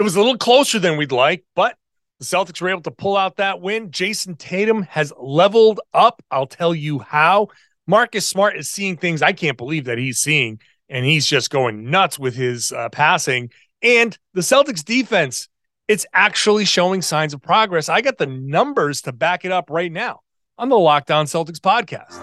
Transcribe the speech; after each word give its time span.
It 0.00 0.02
was 0.02 0.16
a 0.16 0.18
little 0.18 0.38
closer 0.38 0.78
than 0.78 0.96
we'd 0.96 1.12
like, 1.12 1.44
but 1.54 1.76
the 2.20 2.24
Celtics 2.24 2.58
were 2.62 2.70
able 2.70 2.80
to 2.80 2.90
pull 2.90 3.18
out 3.18 3.36
that 3.36 3.60
win. 3.60 3.90
Jayson 3.90 4.34
Tatum 4.38 4.84
has 4.84 5.12
leveled 5.20 5.78
up. 5.92 6.22
I'll 6.30 6.46
tell 6.46 6.74
you 6.74 7.00
how. 7.00 7.48
Marcus 7.86 8.26
Smart 8.26 8.56
is 8.56 8.70
seeing 8.70 8.96
things 8.96 9.20
I 9.20 9.34
can't 9.34 9.58
believe 9.58 9.84
that 9.84 9.98
he's 9.98 10.18
seeing, 10.18 10.58
and 10.88 11.04
he's 11.04 11.26
just 11.26 11.50
going 11.50 11.90
nuts 11.90 12.18
with 12.18 12.34
his 12.34 12.72
uh, 12.72 12.88
passing. 12.88 13.50
And 13.82 14.16
the 14.32 14.40
Celtics 14.40 14.82
defense, 14.82 15.50
it's 15.86 16.06
actually 16.14 16.64
showing 16.64 17.02
signs 17.02 17.34
of 17.34 17.42
progress. 17.42 17.90
I 17.90 18.00
got 18.00 18.16
the 18.16 18.26
numbers 18.26 19.02
to 19.02 19.12
back 19.12 19.44
it 19.44 19.52
up 19.52 19.68
right 19.68 19.92
now 19.92 20.20
on 20.56 20.70
the 20.70 20.78
Locked 20.78 21.10
On 21.10 21.26
Celtics 21.26 21.60
podcast. 21.60 22.16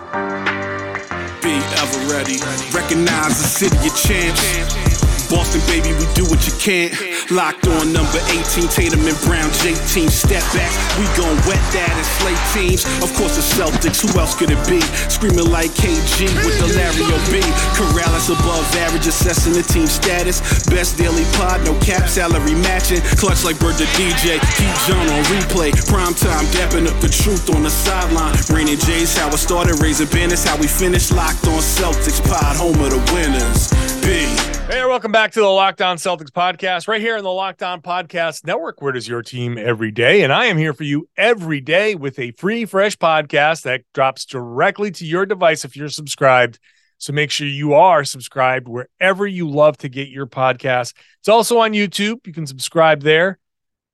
Be 1.44 1.54
ever 1.54 2.12
ready. 2.12 2.38
Recognize 2.76 3.38
the 3.38 3.48
city 3.48 3.78
of 3.78 3.96
champs. 3.96 5.30
Boston, 5.30 5.62
baby, 5.68 5.94
we 5.94 6.12
do 6.16 6.24
what 6.24 6.44
you 6.48 6.54
can't. 6.60 7.07
Locked 7.32 7.68
on 7.68 7.92
number 7.92 8.22
18, 8.32 8.72
Tatum 8.72 9.04
and 9.04 9.18
Brown, 9.28 9.52
J 9.60 9.76
team. 9.92 10.08
Step 10.08 10.44
back, 10.56 10.72
we 10.96 11.04
gon' 11.20 11.36
wet 11.44 11.60
that 11.76 11.92
and 11.92 12.08
slay 12.22 12.38
teams. 12.56 12.88
Of 13.04 13.12
course, 13.20 13.36
the 13.36 13.44
Celtics, 13.44 14.00
who 14.00 14.12
else 14.16 14.32
could 14.32 14.48
it 14.48 14.62
be? 14.64 14.80
Screaming 15.12 15.52
like 15.52 15.76
KG 15.76 16.30
with 16.48 16.56
the 16.62 16.72
Larry 16.80 17.04
O.B. 17.04 17.44
Karalis 17.76 18.32
above 18.32 18.64
average, 18.80 19.08
assessing 19.08 19.54
the 19.54 19.64
team 19.64 19.88
status. 19.88 20.40
Best 20.72 20.96
daily 20.98 21.28
pod, 21.36 21.64
no 21.68 21.76
cap 21.84 22.08
salary 22.08 22.56
matching. 22.64 23.02
Clutch 23.20 23.44
like 23.44 23.60
Bird 23.60 23.76
the 23.76 23.90
DJ, 24.00 24.40
keep 24.56 24.76
John 24.88 25.04
on 25.12 25.24
replay. 25.28 25.76
Prime 25.92 26.16
time, 26.16 26.46
dapping 26.56 26.88
up 26.88 26.96
the 27.04 27.12
truth 27.12 27.50
on 27.52 27.64
the 27.64 27.74
sideline. 27.74 28.36
Raining 28.48 28.80
J's, 28.80 29.18
how 29.18 29.28
it 29.28 29.38
started, 29.38 29.82
raising 29.84 30.08
banners, 30.08 30.48
how 30.48 30.56
we 30.56 30.68
finished. 30.68 31.12
Locked 31.12 31.48
on 31.48 31.60
Celtics 31.60 32.24
pod, 32.24 32.56
home 32.56 32.80
of 32.80 32.96
the 32.96 33.02
winners. 33.12 33.74
B. 34.00 34.26
Hey, 34.68 34.84
welcome 34.86 35.14
back 35.14 35.32
to 35.32 35.40
the 35.40 35.48
Locked 35.48 35.82
On 35.82 35.96
Celtics 35.96 36.30
podcast, 36.30 36.90
right 36.90 37.00
here 37.00 37.07
in 37.16 37.24
the 37.24 37.32
Locked 37.32 37.64
On 37.64 37.82
Podcast 37.82 38.46
Network. 38.46 38.82
Where 38.82 38.92
does 38.92 39.08
your 39.08 39.22
team 39.22 39.58
every 39.58 39.92
day? 39.92 40.24
And 40.24 40.34
I 40.34 40.48
am 40.48 40.58
here 40.58 40.74
for 40.74 40.84
you 40.84 41.08
every 41.16 41.62
day 41.62 41.96
with 41.96 42.20
a 42.20 42.32
free, 42.32 42.66
fresh 42.66 42.98
podcast 42.98 43.62
that 43.62 43.84
drops 43.94 44.26
directly 44.26 44.92
to 44.92 45.06
your 45.06 45.26
device 45.26 45.64
if 45.64 45.78
you're 45.78 45.88
subscribed. 45.88 46.60
So 46.98 47.14
make 47.14 47.32
sure 47.32 47.48
you 47.48 47.76
are 47.76 48.04
subscribed 48.04 48.68
wherever 48.68 49.26
you 49.26 49.48
love 49.48 49.78
to 49.78 49.90
get 49.90 50.10
your 50.10 50.26
podcast. 50.26 50.94
It's 51.20 51.30
also 51.30 51.60
on 51.60 51.72
YouTube. 51.72 52.26
You 52.26 52.34
can 52.34 52.48
subscribe 52.48 53.04
there. 53.04 53.40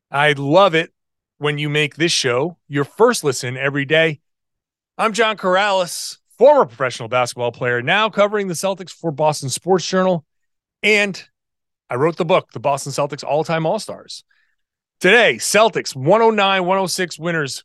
I 0.10 0.32
love 0.32 0.74
it 0.74 0.92
when 1.38 1.58
you 1.58 1.70
make 1.70 1.96
this 1.96 2.12
show 2.12 2.58
your 2.68 2.86
first 2.86 3.24
listen 3.24 3.58
every 3.58 3.86
day. 3.86 4.22
I'm 4.98 5.14
John 5.14 5.38
Karalis, 5.38 6.18
former 6.38 6.66
professional 6.66 7.10
basketball 7.10 7.52
player, 7.52 7.82
now 7.82 8.10
covering 8.10 8.48
the 8.48 8.54
Celtics 8.54 8.92
for 8.92 9.12
Boston 9.12 9.50
Sports 9.50 9.86
Journal. 9.86 10.26
And 10.82 11.24
I 11.90 11.96
wrote 11.96 12.18
the 12.18 12.26
book, 12.26 12.52
The 12.52 12.60
Boston 12.60 12.92
Celtics 12.92 13.24
All 13.24 13.44
Time 13.44 13.66
All 13.66 13.80
Stars. 13.80 14.24
Today, 15.00 15.36
Celtics 15.36 15.96
109 15.96 16.66
106 16.66 17.20
winners 17.20 17.64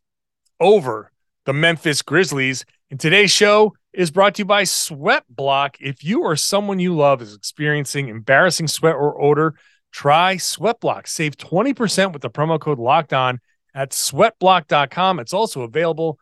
over 0.61 1.13
the 1.45 1.53
Memphis 1.53 2.03
Grizzlies. 2.03 2.65
And 2.91 2.99
today's 2.99 3.31
show 3.31 3.75
is 3.93 4.11
brought 4.11 4.35
to 4.35 4.41
you 4.41 4.45
by 4.45 4.65
Sweat 4.65 5.25
Block. 5.29 5.77
If 5.81 6.05
you 6.05 6.23
or 6.23 6.37
someone 6.37 6.79
you 6.79 6.95
love 6.95 7.23
is 7.23 7.35
experiencing 7.35 8.09
embarrassing 8.09 8.69
sweat 8.69 8.95
or 8.95 9.21
odor, 9.21 9.55
try 9.93 10.37
Sweat 10.37 10.81
Block. 10.81 11.07
Save 11.07 11.37
20% 11.37 12.13
with 12.13 12.23
the 12.23 12.31
promo 12.31 12.61
code 12.61 12.79
locked 12.79 13.13
on 13.13 13.41
at 13.75 13.91
sweatblock.com. 13.93 15.21
It's 15.21 15.33
also 15.33 15.63
available 15.63 16.19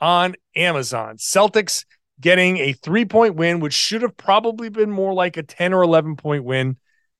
on 0.00 0.36
Amazon. 0.54 1.16
Celtics 1.16 1.84
getting 2.20 2.58
a 2.58 2.72
three 2.72 3.04
point 3.04 3.34
win, 3.34 3.60
which 3.60 3.74
should 3.74 4.02
have 4.02 4.16
probably 4.16 4.68
been 4.68 4.90
more 4.90 5.12
like 5.12 5.36
a 5.36 5.42
10 5.42 5.72
or 5.72 5.82
11 5.82 6.16
point 6.16 6.44
win. 6.44 6.76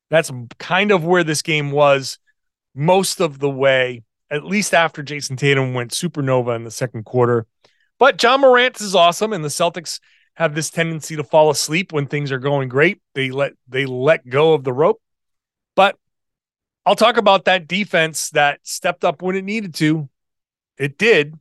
That's 0.09 0.31
kind 0.57 0.91
of 0.91 1.05
where 1.05 1.23
this 1.23 1.41
game 1.41 1.71
was 1.71 2.17
most 2.75 3.19
of 3.19 3.39
the 3.39 3.49
way, 3.49 4.03
at 4.29 4.43
least 4.43 4.73
after 4.73 5.03
Jayson 5.03 5.37
Tatum 5.37 5.73
went 5.73 5.91
supernova 5.91 6.55
in 6.55 6.63
the 6.63 6.71
second 6.71 7.05
quarter. 7.05 7.45
But 7.99 8.21
Ja 8.21 8.37
Morant 8.37 8.79
is 8.79 8.95
awesome, 8.95 9.33
and 9.33 9.43
the 9.43 9.49
Celtics 9.49 9.99
have 10.35 10.55
this 10.55 10.69
tendency 10.69 11.17
to 11.17 11.23
fall 11.23 11.49
asleep 11.49 11.91
when 11.91 12.07
things 12.07 12.31
are 12.31 12.39
going 12.39 12.69
great. 12.69 13.01
They 13.13 13.29
let 13.29 13.53
they 13.67 13.85
let 13.85 14.27
go 14.27 14.53
of 14.53 14.63
the 14.63 14.73
rope. 14.73 15.01
But 15.75 15.97
I'll 16.85 16.95
talk 16.95 17.17
about 17.17 17.45
that 17.45 17.67
defense 17.67 18.29
that 18.31 18.59
stepped 18.63 19.03
up 19.03 19.21
when 19.21 19.35
it 19.35 19.43
needed 19.43 19.75
to. 19.75 20.09
It 20.77 20.97
did, 20.97 21.35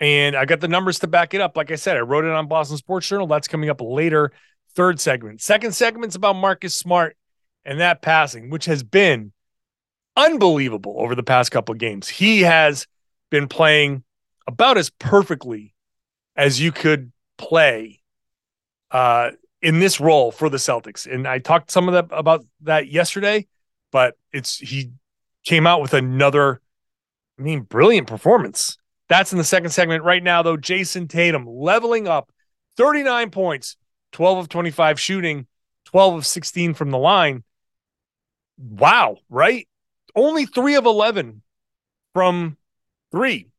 and 0.00 0.36
I 0.36 0.44
got 0.44 0.60
the 0.60 0.68
numbers 0.68 0.98
to 0.98 1.06
back 1.06 1.32
it 1.32 1.40
up. 1.40 1.56
Like 1.56 1.70
I 1.70 1.76
said, 1.76 1.96
I 1.96 2.00
wrote 2.00 2.24
it 2.24 2.30
on 2.30 2.46
Boston 2.46 2.76
Sports 2.76 3.08
Journal. 3.08 3.26
That's 3.26 3.48
coming 3.48 3.70
up 3.70 3.80
later. 3.80 4.32
Third 4.74 5.00
segment. 5.00 5.40
Second 5.40 5.72
segment's 5.72 6.14
about 6.14 6.36
Marcus 6.36 6.76
Smart 6.76 7.16
and 7.64 7.80
that 7.80 8.02
passing, 8.02 8.50
which 8.50 8.66
has 8.66 8.82
been 8.82 9.32
unbelievable 10.16 10.94
over 10.98 11.14
the 11.14 11.22
past 11.22 11.50
couple 11.50 11.72
of 11.72 11.78
games. 11.78 12.08
He 12.08 12.42
has 12.42 12.86
been 13.30 13.48
playing 13.48 14.04
about 14.46 14.78
as 14.78 14.90
perfectly 14.90 15.74
as 16.36 16.60
you 16.60 16.72
could 16.72 17.12
play 17.38 18.00
uh, 18.90 19.30
in 19.62 19.80
this 19.80 20.00
role 20.00 20.30
for 20.30 20.48
the 20.48 20.58
Celtics. 20.58 21.12
And 21.12 21.26
I 21.26 21.38
talked 21.38 21.70
some 21.70 21.88
of 21.88 21.94
that 21.94 22.16
about 22.16 22.44
that 22.62 22.88
yesterday, 22.88 23.46
but 23.90 24.16
it's 24.32 24.58
he 24.58 24.90
came 25.44 25.66
out 25.66 25.80
with 25.82 25.94
another, 25.94 26.60
I 27.38 27.42
mean, 27.42 27.60
brilliant 27.62 28.06
performance. 28.06 28.76
That's 29.08 29.32
in 29.32 29.38
the 29.38 29.44
second 29.44 29.70
segment. 29.70 30.04
Right 30.04 30.22
now, 30.22 30.42
though, 30.42 30.56
Jayson 30.56 31.08
Tatum 31.08 31.46
leveling 31.46 32.08
up 32.08 32.30
39 32.76 33.30
points, 33.30 33.76
12 34.12 34.38
of 34.38 34.48
25 34.48 34.98
shooting, 34.98 35.46
12 35.86 36.14
of 36.14 36.26
16 36.26 36.74
from 36.74 36.90
the 36.90 36.98
line. 36.98 37.44
Wow, 38.58 39.18
right? 39.28 39.68
Only 40.14 40.46
three 40.46 40.76
of 40.76 40.86
11 40.86 41.42
from 42.12 42.56
three. 43.10 43.50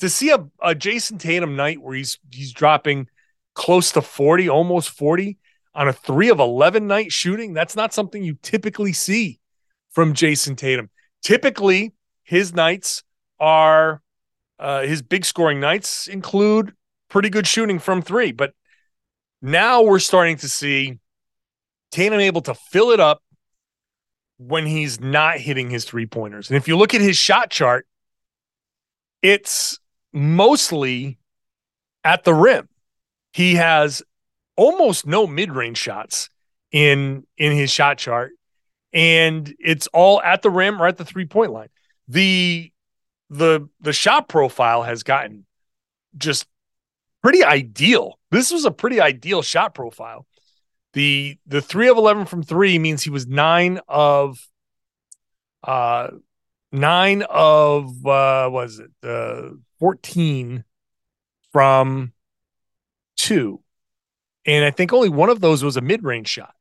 To 0.00 0.08
see 0.08 0.30
a, 0.30 0.46
a 0.62 0.74
Jayson 0.74 1.18
Tatum 1.18 1.56
night 1.56 1.82
where 1.82 1.96
he's 1.96 2.18
he's 2.30 2.52
dropping 2.52 3.08
close 3.54 3.90
to 3.92 4.02
40, 4.02 4.48
almost 4.48 4.90
40 4.90 5.38
on 5.74 5.88
a 5.88 5.92
three 5.92 6.28
of 6.28 6.38
11 6.38 6.86
night 6.86 7.12
shooting, 7.12 7.52
that's 7.52 7.74
not 7.74 7.92
something 7.92 8.22
you 8.22 8.36
typically 8.42 8.92
see 8.92 9.40
from 9.90 10.14
Jayson 10.14 10.56
Tatum. 10.56 10.90
Typically, 11.22 11.92
his 12.22 12.54
nights 12.54 13.02
are 13.40 14.00
uh, 14.60 14.82
his 14.82 15.02
big 15.02 15.24
scoring 15.24 15.58
nights 15.58 16.06
include 16.06 16.72
pretty 17.08 17.30
good 17.30 17.46
shooting 17.46 17.78
from 17.78 18.02
three, 18.02 18.30
but 18.32 18.52
now 19.42 19.82
we're 19.82 19.98
starting 19.98 20.36
to 20.36 20.48
see 20.48 20.98
Tatum 21.90 22.20
able 22.20 22.42
to 22.42 22.54
fill 22.54 22.90
it 22.90 23.00
up 23.00 23.22
when 24.38 24.66
he's 24.66 25.00
not 25.00 25.38
hitting 25.38 25.70
his 25.70 25.84
three 25.84 26.06
pointers. 26.06 26.48
And 26.48 26.56
if 26.56 26.68
you 26.68 26.76
look 26.76 26.94
at 26.94 27.00
his 27.00 27.16
shot 27.16 27.50
chart, 27.50 27.86
it's 29.22 29.78
mostly 30.12 31.18
at 32.04 32.24
the 32.24 32.34
rim. 32.34 32.68
He 33.32 33.56
has 33.56 34.02
almost 34.56 35.06
no 35.06 35.26
mid-range 35.26 35.78
shots 35.78 36.30
in 36.72 37.26
in 37.36 37.52
his 37.52 37.70
shot 37.70 37.98
chart 37.98 38.32
and 38.92 39.54
it's 39.58 39.86
all 39.88 40.20
at 40.22 40.42
the 40.42 40.50
rim 40.50 40.80
or 40.80 40.86
at 40.86 40.96
the 40.96 41.04
three-point 41.04 41.52
line. 41.52 41.68
The 42.08 42.72
the 43.30 43.68
the 43.80 43.92
shot 43.92 44.28
profile 44.28 44.82
has 44.82 45.02
gotten 45.02 45.44
just 46.16 46.46
pretty 47.22 47.44
ideal. 47.44 48.18
This 48.30 48.50
was 48.50 48.64
a 48.64 48.70
pretty 48.70 49.00
ideal 49.00 49.42
shot 49.42 49.74
profile. 49.74 50.26
The 50.92 51.38
the 51.46 51.60
3 51.60 51.88
of 51.88 51.96
11 51.96 52.26
from 52.26 52.42
3 52.42 52.78
means 52.78 53.02
he 53.02 53.10
was 53.10 53.26
9 53.26 53.80
of 53.88 54.38
uh 55.62 56.08
9 56.72 57.22
of 57.22 58.06
uh 58.06 58.48
was 58.50 58.80
it 58.80 58.90
uh 59.02 59.50
14 59.80 60.64
from 61.52 62.12
2. 63.16 63.60
And 64.46 64.64
I 64.64 64.70
think 64.70 64.92
only 64.92 65.08
one 65.08 65.28
of 65.28 65.40
those 65.40 65.62
was 65.62 65.76
a 65.76 65.80
mid-range 65.82 66.28
shot. 66.28 66.54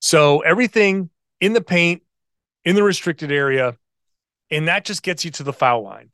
So 0.00 0.40
everything 0.40 1.10
in 1.40 1.52
the 1.52 1.60
paint 1.60 2.02
in 2.64 2.74
the 2.74 2.82
restricted 2.82 3.30
area 3.30 3.76
and 4.50 4.68
that 4.68 4.84
just 4.84 5.02
gets 5.02 5.24
you 5.24 5.30
to 5.32 5.42
the 5.42 5.52
foul 5.52 5.82
line. 5.82 6.10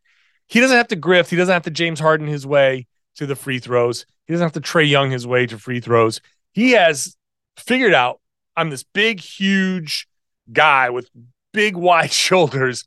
He 0.47 0.61
doesn't 0.61 0.77
have 0.77 0.89
to 0.89 0.97
grift. 0.97 1.29
He 1.29 1.37
doesn't 1.37 1.53
have 1.53 1.63
to 1.65 1.71
James 1.71 2.01
Harden 2.01 2.27
his 2.27 2.47
way 2.47 2.87
to 3.17 3.27
the 3.27 3.37
free 3.37 3.59
throws. 3.59 4.07
He 4.27 4.33
doesn't 4.33 4.45
have 4.45 4.53
to 4.53 4.61
Trae 4.61 4.89
Young 4.89 5.11
his 5.11 5.27
way 5.27 5.47
to 5.47 5.59
free 5.59 5.81
throws. 5.81 6.21
He 6.53 6.73
has 6.73 7.17
figured 7.61 7.95
out 7.95 8.21
I'm 8.57 8.71
this 8.71 8.83
big, 8.83 9.21
huge 9.21 10.09
guy 10.53 10.91
with 10.91 11.11
big, 11.53 11.77
wide 11.77 12.12
shoulders, 12.12 12.85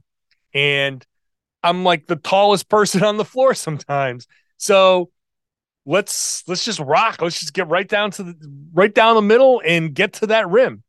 and 0.53 1.05
I'm 1.63 1.83
like 1.83 2.07
the 2.07 2.15
tallest 2.15 2.69
person 2.69 3.03
on 3.03 3.17
the 3.17 3.25
floor 3.25 3.53
sometimes. 3.53 4.27
So 4.57 5.09
let's 5.85 6.43
let's 6.47 6.65
just 6.65 6.79
rock. 6.79 7.21
Let's 7.21 7.39
just 7.39 7.53
get 7.53 7.67
right 7.67 7.87
down 7.87 8.11
to 8.11 8.23
the 8.23 8.35
right 8.73 8.93
down 8.93 9.15
the 9.15 9.21
middle 9.21 9.61
and 9.65 9.93
get 9.93 10.13
to 10.13 10.27
that 10.27 10.49
rim. 10.49 10.83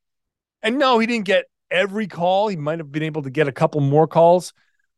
And 0.63 0.79
no, 0.79 0.99
he 0.99 1.07
didn't 1.07 1.27
get 1.27 1.47
every 1.71 2.07
call. 2.07 2.49
He 2.49 2.57
might 2.57 2.79
have 2.79 2.93
been 2.93 3.03
able 3.03 3.23
to 3.23 3.31
get 3.31 3.49
a 3.49 3.53
couple 3.53 3.81
more 3.81 4.07
calls, 4.07 4.53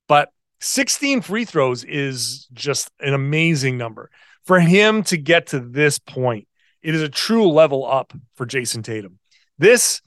but 0.09 0.31
16 0.61 1.23
free 1.23 1.45
throws 1.45 1.85
is 1.85 2.49
just 2.53 2.91
an 3.01 3.15
amazing 3.15 3.77
number. 3.77 4.11
For 4.45 4.61
him 4.61 5.03
to 5.05 5.17
get 5.17 5.49
to 5.49 5.61
this 5.61 5.99
point, 5.99 6.47
it 6.87 6.95
is 6.95 7.03
a 7.03 7.09
true 7.09 7.49
level 7.49 7.85
up 7.85 8.13
for 8.37 8.47
Jayson 8.47 8.85
Tatum. 8.85 9.19
This 9.59 10.01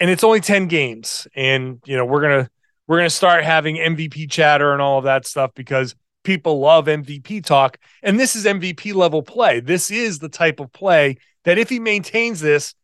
and 0.00 0.08
it's 0.08 0.24
only 0.24 0.40
10 0.40 0.66
games 0.66 1.28
and 1.36 1.78
you 1.84 1.94
know 1.94 2.06
we're 2.06 2.22
going 2.22 2.44
to 2.44 2.50
we're 2.86 2.96
going 2.96 3.08
to 3.08 3.14
start 3.14 3.44
having 3.44 3.76
MVP 3.76 4.30
chatter 4.30 4.72
and 4.72 4.80
all 4.80 4.96
of 4.96 5.04
that 5.04 5.26
stuff 5.26 5.50
because 5.54 5.94
people 6.22 6.58
love 6.58 6.86
MVP 6.86 7.44
talk 7.44 7.76
and 8.02 8.18
this 8.18 8.34
is 8.34 8.46
MVP 8.46 8.94
level 8.94 9.22
play. 9.22 9.60
This 9.60 9.90
is 9.90 10.20
the 10.20 10.30
type 10.30 10.58
of 10.58 10.72
play 10.72 11.18
that 11.44 11.58
if 11.58 11.68
he 11.68 11.78
maintains 11.80 12.40
this, 12.40 12.74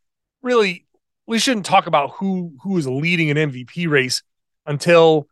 really 0.42 0.86
we 1.26 1.38
shouldn't 1.38 1.64
talk 1.64 1.86
about 1.86 2.10
who 2.16 2.52
who 2.62 2.76
is 2.76 2.86
leading 2.86 3.30
an 3.30 3.38
MVP 3.38 3.88
race 3.88 4.22
until 4.66 5.26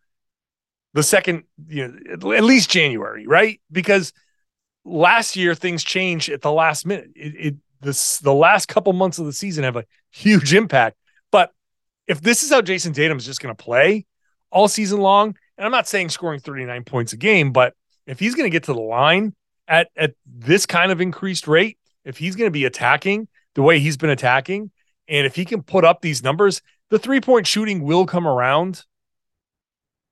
the 0.95 1.03
second, 1.03 1.45
you 1.67 1.87
know, 1.87 2.33
at 2.33 2.45
least 2.45 2.71
January, 2.71 3.27
right? 3.27 3.61
Because 3.71 4.15
last 4.89 5.37
year 5.37 5.55
things 5.55 5.85
changed 5.85 6.29
at 6.29 6.43
the 6.43 6.53
last 6.53 6.87
minute. 6.87 7.11
It, 7.15 7.35
it 7.37 7.55
this 7.81 8.19
the 8.19 8.35
last 8.35 8.67
couple 8.67 8.93
months 8.93 9.19
of 9.19 9.27
the 9.27 9.33
season 9.33 9.65
have 9.65 9.77
a 9.77 9.85
huge 10.11 10.55
impact. 10.55 10.97
But 11.31 11.53
if 12.07 12.21
this 12.21 12.43
is 12.43 12.51
how 12.51 12.61
Jayson 12.61 12.95
Tatum 12.95 13.19
is 13.19 13.27
just 13.27 13.41
going 13.41 13.55
to 13.55 13.63
play 13.63 14.07
all 14.51 14.69
season 14.69 15.01
long, 15.01 15.37
and 15.57 15.65
I'm 15.65 15.71
not 15.71 15.89
saying 15.89 16.09
scoring 16.09 16.41
39 16.41 16.85
points 16.85 17.13
a 17.13 17.17
game, 17.17 17.53
but 17.53 17.75
if 18.07 18.19
he's 18.19 18.35
going 18.35 18.51
to 18.51 18.55
get 18.55 18.65
to 18.65 18.73
the 18.73 18.81
line 18.81 19.35
at 19.67 19.91
at 19.97 20.15
this 20.27 20.67
kind 20.67 20.91
of 20.91 21.01
increased 21.01 21.47
rate, 21.47 21.79
if 22.05 22.17
he's 22.17 22.37
going 22.37 22.49
to 22.49 22.53
be 22.53 22.65
attacking 22.65 23.29
the 23.55 23.63
way 23.63 23.79
he's 23.79 23.97
been 23.97 24.11
attacking, 24.11 24.71
and 25.09 25.27
if 25.27 25.35
he 25.35 25.45
can 25.45 25.63
put 25.63 25.85
up 25.85 26.01
these 26.01 26.23
numbers, 26.23 26.63
the 26.91 26.99
three 26.99 27.21
point 27.21 27.47
shooting 27.47 27.83
will 27.83 28.07
come 28.07 28.27
around. 28.27 28.85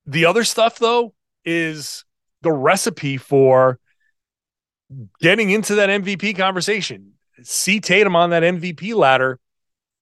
The 0.07 0.27
other 0.27 0.45
stuff, 0.45 0.79
though, 0.79 1.15
is 1.45 2.05
the 2.43 2.53
recipe 2.53 3.17
for 3.17 3.79
getting 5.21 5.51
into 5.51 5.75
that 5.77 5.89
MVP 5.89 6.37
conversation. 6.37 7.13
See 7.43 7.81
Tatum 7.81 8.17
on 8.17 8.31
that 8.31 8.43
MVP 8.43 8.95
ladder. 8.95 9.39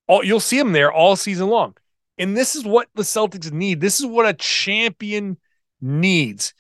All, 0.07 0.25
you'll 0.25 0.41
see 0.41 0.59
him 0.59 0.73
there 0.73 0.93
all 0.93 1.17
season 1.17 1.49
long. 1.49 1.77
And 2.19 2.37
this 2.37 2.55
is 2.55 2.65
what 2.65 2.89
the 2.95 3.03
Celtics 3.03 3.51
need. 3.51 3.81
This 3.81 3.99
is 3.99 4.07
what 4.07 4.27
a 4.27 4.35
champion 4.35 5.37
needs. 5.81 6.55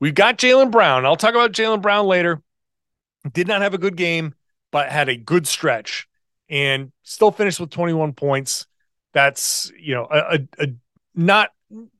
We've 0.00 0.14
got 0.14 0.38
Jaylen 0.38 0.70
Brown. 0.70 1.06
I'll 1.06 1.16
talk 1.16 1.34
about 1.34 1.52
Jaylen 1.52 1.82
Brown 1.82 2.06
later. 2.06 2.42
Did 3.32 3.48
not 3.48 3.62
have 3.62 3.74
a 3.74 3.78
good 3.78 3.96
game, 3.96 4.34
but 4.70 4.90
had 4.90 5.08
a 5.08 5.16
good 5.16 5.46
stretch 5.46 6.08
and 6.48 6.90
still 7.02 7.30
finished 7.30 7.60
with 7.60 7.70
21 7.70 8.14
points. 8.14 8.66
That's, 9.12 9.70
you 9.78 9.94
know, 9.94 10.06
a, 10.10 10.18
a, 10.18 10.64
a 10.64 10.66
not 11.14 11.50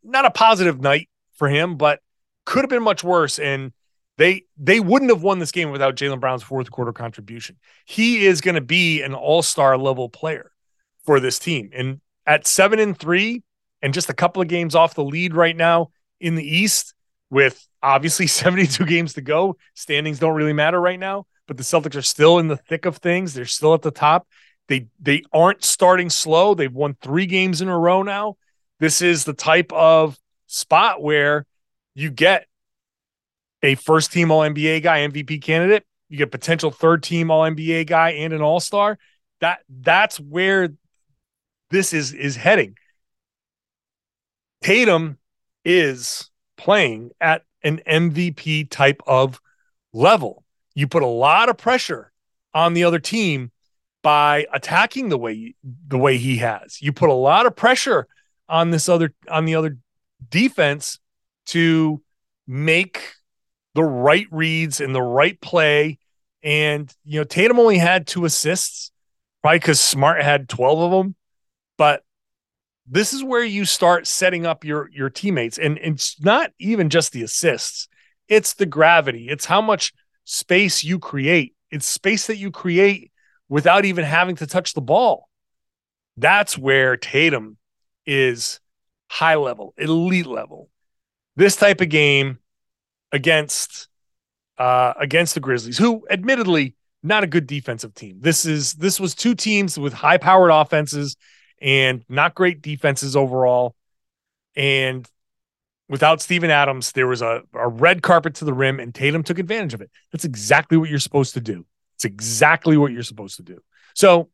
not 0.02 0.24
a 0.24 0.30
positive 0.30 0.80
night 0.80 1.08
for 1.36 1.48
him, 1.48 1.76
but 1.76 2.00
could 2.44 2.62
have 2.62 2.70
been 2.70 2.82
much 2.82 3.04
worse. 3.04 3.38
And 3.38 3.72
they 4.20 4.44
they 4.58 4.80
wouldn't 4.80 5.10
have 5.10 5.22
won 5.22 5.38
this 5.38 5.50
game 5.50 5.70
without 5.70 5.96
Jaylen 5.96 6.20
Brown's 6.20 6.42
fourth 6.42 6.70
quarter 6.70 6.92
contribution. 6.92 7.56
He 7.86 8.26
is 8.26 8.42
going 8.42 8.54
to 8.54 8.60
be 8.60 9.00
an 9.00 9.14
all-star 9.14 9.78
level 9.78 10.10
player 10.10 10.52
for 11.06 11.20
this 11.20 11.38
team. 11.38 11.70
And 11.72 12.02
at 12.26 12.46
seven 12.46 12.78
and 12.78 12.96
three, 12.96 13.42
and 13.80 13.94
just 13.94 14.10
a 14.10 14.14
couple 14.14 14.42
of 14.42 14.48
games 14.48 14.74
off 14.74 14.94
the 14.94 15.02
lead 15.02 15.34
right 15.34 15.56
now 15.56 15.92
in 16.20 16.34
the 16.34 16.44
East, 16.44 16.92
with 17.30 17.66
obviously 17.82 18.26
72 18.26 18.84
games 18.84 19.14
to 19.14 19.22
go. 19.22 19.56
Standings 19.72 20.18
don't 20.18 20.34
really 20.34 20.52
matter 20.52 20.78
right 20.78 21.00
now, 21.00 21.24
but 21.48 21.56
the 21.56 21.62
Celtics 21.62 21.96
are 21.96 22.02
still 22.02 22.38
in 22.38 22.48
the 22.48 22.58
thick 22.58 22.84
of 22.84 22.98
things. 22.98 23.32
They're 23.32 23.46
still 23.46 23.72
at 23.72 23.80
the 23.80 23.90
top. 23.90 24.28
They 24.68 24.88
they 25.00 25.22
aren't 25.32 25.64
starting 25.64 26.10
slow. 26.10 26.52
They've 26.52 26.70
won 26.70 26.94
3 27.00 27.24
games 27.24 27.62
in 27.62 27.68
a 27.68 27.78
row 27.78 28.02
now. 28.02 28.36
This 28.80 29.00
is 29.00 29.24
the 29.24 29.32
type 29.32 29.72
of 29.72 30.18
spot 30.46 31.02
where 31.02 31.46
you 31.94 32.10
get 32.10 32.46
a 33.62 33.74
first 33.74 34.12
team 34.12 34.30
all 34.30 34.40
NBA 34.40 34.82
guy, 34.82 35.00
MVP 35.00 35.42
candidate, 35.42 35.84
you 36.08 36.18
get 36.18 36.30
potential 36.30 36.70
third 36.70 37.02
team 37.02 37.30
all 37.30 37.42
NBA 37.42 37.86
guy 37.86 38.10
and 38.10 38.32
an 38.32 38.42
all-star. 38.42 38.98
That 39.40 39.60
that's 39.68 40.18
where 40.18 40.70
this 41.70 41.92
is 41.92 42.12
is 42.12 42.36
heading. 42.36 42.76
Tatum 44.62 45.18
is 45.64 46.30
playing 46.56 47.10
at 47.20 47.42
an 47.62 47.80
MVP 47.86 48.70
type 48.70 49.02
of 49.06 49.40
level. 49.92 50.44
You 50.74 50.86
put 50.86 51.02
a 51.02 51.06
lot 51.06 51.48
of 51.48 51.56
pressure 51.56 52.12
on 52.52 52.74
the 52.74 52.84
other 52.84 52.98
team 52.98 53.52
by 54.02 54.46
attacking 54.52 55.08
the 55.08 55.18
way 55.18 55.54
the 55.86 55.98
way 55.98 56.18
he 56.18 56.38
has. 56.38 56.80
You 56.82 56.92
put 56.92 57.08
a 57.08 57.14
lot 57.14 57.46
of 57.46 57.56
pressure 57.56 58.06
on 58.48 58.70
this 58.70 58.88
other 58.88 59.14
on 59.30 59.44
the 59.44 59.54
other 59.54 59.78
defense 60.28 60.98
to 61.46 62.02
make 62.46 63.14
the 63.74 63.84
right 63.84 64.26
reads 64.30 64.80
and 64.80 64.94
the 64.94 65.02
right 65.02 65.40
play. 65.40 65.98
And 66.42 66.92
you 67.04 67.20
know, 67.20 67.24
Tatum 67.24 67.58
only 67.58 67.78
had 67.78 68.06
two 68.06 68.24
assists, 68.24 68.90
probably 69.42 69.58
because 69.58 69.80
Smart 69.80 70.22
had 70.22 70.48
12 70.48 70.80
of 70.80 70.90
them. 70.90 71.14
But 71.76 72.02
this 72.86 73.12
is 73.12 73.22
where 73.22 73.44
you 73.44 73.64
start 73.64 74.06
setting 74.06 74.46
up 74.46 74.64
your 74.64 74.88
your 74.90 75.10
teammates. 75.10 75.58
And, 75.58 75.78
and 75.78 75.94
it's 75.94 76.20
not 76.20 76.50
even 76.58 76.90
just 76.90 77.12
the 77.12 77.22
assists. 77.22 77.88
It's 78.28 78.54
the 78.54 78.66
gravity. 78.66 79.28
It's 79.28 79.44
how 79.44 79.60
much 79.60 79.92
space 80.24 80.84
you 80.84 80.98
create. 80.98 81.54
It's 81.70 81.86
space 81.86 82.26
that 82.26 82.36
you 82.36 82.50
create 82.50 83.12
without 83.48 83.84
even 83.84 84.04
having 84.04 84.36
to 84.36 84.46
touch 84.46 84.74
the 84.74 84.80
ball. 84.80 85.28
That's 86.16 86.58
where 86.58 86.96
tatum 86.96 87.56
is 88.06 88.60
high 89.08 89.36
level 89.36 89.74
elite 89.76 90.26
level. 90.26 90.68
This 91.36 91.56
type 91.56 91.80
of 91.80 91.88
game 91.88 92.38
against 93.12 93.88
uh 94.58 94.92
against 94.98 95.34
the 95.34 95.40
grizzlies 95.40 95.78
who 95.78 96.06
admittedly 96.10 96.74
not 97.02 97.24
a 97.24 97.26
good 97.26 97.46
defensive 97.46 97.94
team 97.94 98.18
this 98.20 98.44
is 98.44 98.74
this 98.74 99.00
was 99.00 99.14
two 99.14 99.34
teams 99.34 99.78
with 99.78 99.92
high 99.92 100.18
powered 100.18 100.50
offenses 100.50 101.16
and 101.60 102.04
not 102.08 102.34
great 102.34 102.62
defenses 102.62 103.16
overall. 103.16 103.74
And 104.56 105.08
without 105.88 106.22
Steven 106.22 106.50
Adams, 106.50 106.92
there 106.92 107.06
was 107.06 107.22
a, 107.22 107.42
a 107.54 107.68
red 107.68 108.02
carpet 108.02 108.34
to 108.36 108.44
the 108.44 108.54
rim, 108.54 108.80
and 108.80 108.94
Tatum 108.94 109.22
took 109.22 109.38
advantage 109.38 109.74
of 109.74 109.80
it. 109.80 109.90
That's 110.12 110.24
exactly 110.24 110.78
what 110.78 110.88
you're 110.88 110.98
supposed 110.98 111.34
to 111.34 111.40
do. 111.40 111.66
It's 111.96 112.04
exactly 112.04 112.76
what 112.76 112.92
you're 112.92 113.02
supposed 113.02 113.36
to 113.36 113.42
do. 113.42 113.58
So, 113.94 114.30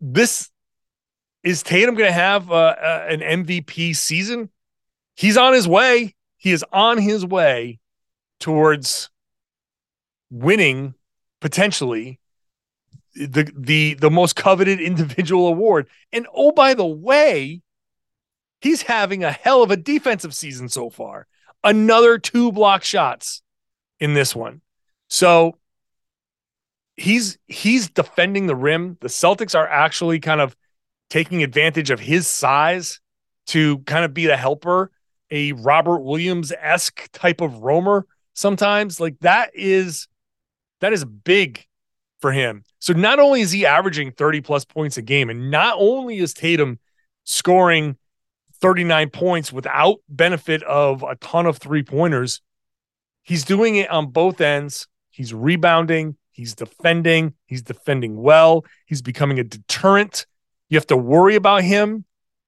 this 0.00 0.50
is 1.42 1.62
Tatum 1.62 1.94
going 1.94 2.08
to 2.08 2.12
have 2.12 2.50
uh, 2.50 2.54
uh, 2.54 3.06
an 3.08 3.20
MVP 3.20 3.96
season? 3.96 4.50
He's 5.14 5.36
on 5.36 5.54
his 5.54 5.68
way. 5.68 6.15
He 6.46 6.52
is 6.52 6.64
on 6.72 6.98
his 6.98 7.26
way 7.26 7.80
towards 8.38 9.10
winning 10.30 10.94
potentially 11.40 12.20
the 13.16 13.50
the 13.52 13.94
the 13.94 14.12
most 14.12 14.36
coveted 14.36 14.80
individual 14.80 15.48
award. 15.48 15.88
And 16.12 16.28
oh, 16.32 16.52
by 16.52 16.74
the 16.74 16.86
way, 16.86 17.62
he's 18.60 18.82
having 18.82 19.24
a 19.24 19.32
hell 19.32 19.64
of 19.64 19.72
a 19.72 19.76
defensive 19.76 20.36
season 20.36 20.68
so 20.68 20.88
far. 20.88 21.26
Another 21.64 22.16
two 22.16 22.52
block 22.52 22.84
shots 22.84 23.42
in 23.98 24.14
this 24.14 24.32
one. 24.32 24.60
So 25.08 25.58
he's 26.94 27.38
he's 27.48 27.90
defending 27.90 28.46
the 28.46 28.54
rim. 28.54 28.98
The 29.00 29.08
Celtics 29.08 29.58
are 29.58 29.66
actually 29.66 30.20
kind 30.20 30.40
of 30.40 30.54
taking 31.10 31.42
advantage 31.42 31.90
of 31.90 31.98
his 31.98 32.28
size 32.28 33.00
to 33.46 33.78
kind 33.78 34.04
of 34.04 34.14
be 34.14 34.26
the 34.26 34.36
helper, 34.36 34.92
a 35.30 35.52
Robert 35.52 36.00
Williams 36.00 36.52
esque 36.60 37.10
type 37.12 37.40
of 37.40 37.58
roamer. 37.58 38.06
Sometimes, 38.34 39.00
like 39.00 39.18
that 39.20 39.50
is 39.54 40.08
that 40.80 40.92
is 40.92 41.04
big 41.04 41.66
for 42.20 42.32
him. 42.32 42.64
So 42.78 42.92
not 42.92 43.18
only 43.18 43.40
is 43.40 43.52
he 43.52 43.66
averaging 43.66 44.12
30 44.12 44.40
plus 44.40 44.64
points 44.64 44.96
a 44.96 45.02
game, 45.02 45.30
and 45.30 45.50
not 45.50 45.76
only 45.78 46.18
is 46.18 46.34
Tatum 46.34 46.78
scoring 47.24 47.96
39 48.60 49.10
points 49.10 49.52
without 49.52 49.98
benefit 50.08 50.62
of 50.62 51.02
a 51.02 51.16
ton 51.16 51.46
of 51.46 51.58
three 51.58 51.82
pointers, 51.82 52.40
he's 53.22 53.44
doing 53.44 53.76
it 53.76 53.90
on 53.90 54.10
both 54.10 54.40
ends. 54.40 54.86
He's 55.10 55.32
rebounding, 55.32 56.16
he's 56.30 56.54
defending, 56.54 57.34
he's 57.46 57.62
defending 57.62 58.16
well, 58.16 58.64
he's 58.86 59.02
becoming 59.02 59.38
a 59.38 59.44
deterrent. 59.44 60.26
You 60.68 60.76
have 60.76 60.86
to 60.88 60.96
worry 60.96 61.36
about 61.36 61.62
him. 61.62 62.04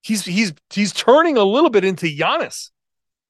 He's 0.08 0.24
he's 0.24 0.54
he's 0.70 0.94
turning 0.94 1.36
a 1.36 1.44
little 1.44 1.68
bit 1.68 1.84
into 1.84 2.06
Giannis. 2.06 2.70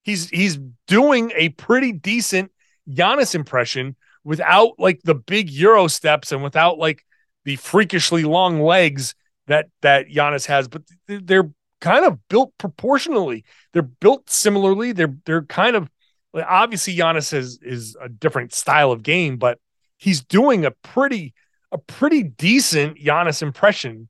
He's 0.04 0.28
he's 0.28 0.60
doing 0.86 1.32
a 1.34 1.48
pretty 1.48 1.90
decent 1.90 2.52
Giannis 2.88 3.34
impression 3.34 3.96
without 4.22 4.78
like 4.78 5.00
the 5.02 5.16
big 5.16 5.50
Euro 5.50 5.88
steps 5.88 6.30
and 6.30 6.40
without 6.40 6.78
like 6.78 7.04
the 7.44 7.56
freakishly 7.56 8.22
long 8.22 8.62
legs 8.62 9.16
that 9.48 9.66
that 9.82 10.06
Giannis 10.06 10.46
has, 10.46 10.68
but 10.68 10.82
they're 11.08 11.50
kind 11.80 12.04
of 12.04 12.20
built 12.28 12.52
proportionally. 12.58 13.44
They're 13.72 13.82
built 13.82 14.30
similarly. 14.30 14.92
They're 14.92 15.16
they're 15.24 15.42
kind 15.42 15.74
of 15.74 15.90
obviously 16.32 16.94
Giannis 16.96 17.34
is 17.34 17.58
is 17.60 17.96
a 18.00 18.08
different 18.08 18.54
style 18.54 18.92
of 18.92 19.02
game, 19.02 19.36
but 19.36 19.58
he's 19.96 20.22
doing 20.22 20.64
a 20.64 20.70
pretty 20.70 21.34
a 21.72 21.78
pretty 21.78 22.22
decent 22.22 22.98
Giannis 22.98 23.42
impression 23.42 24.08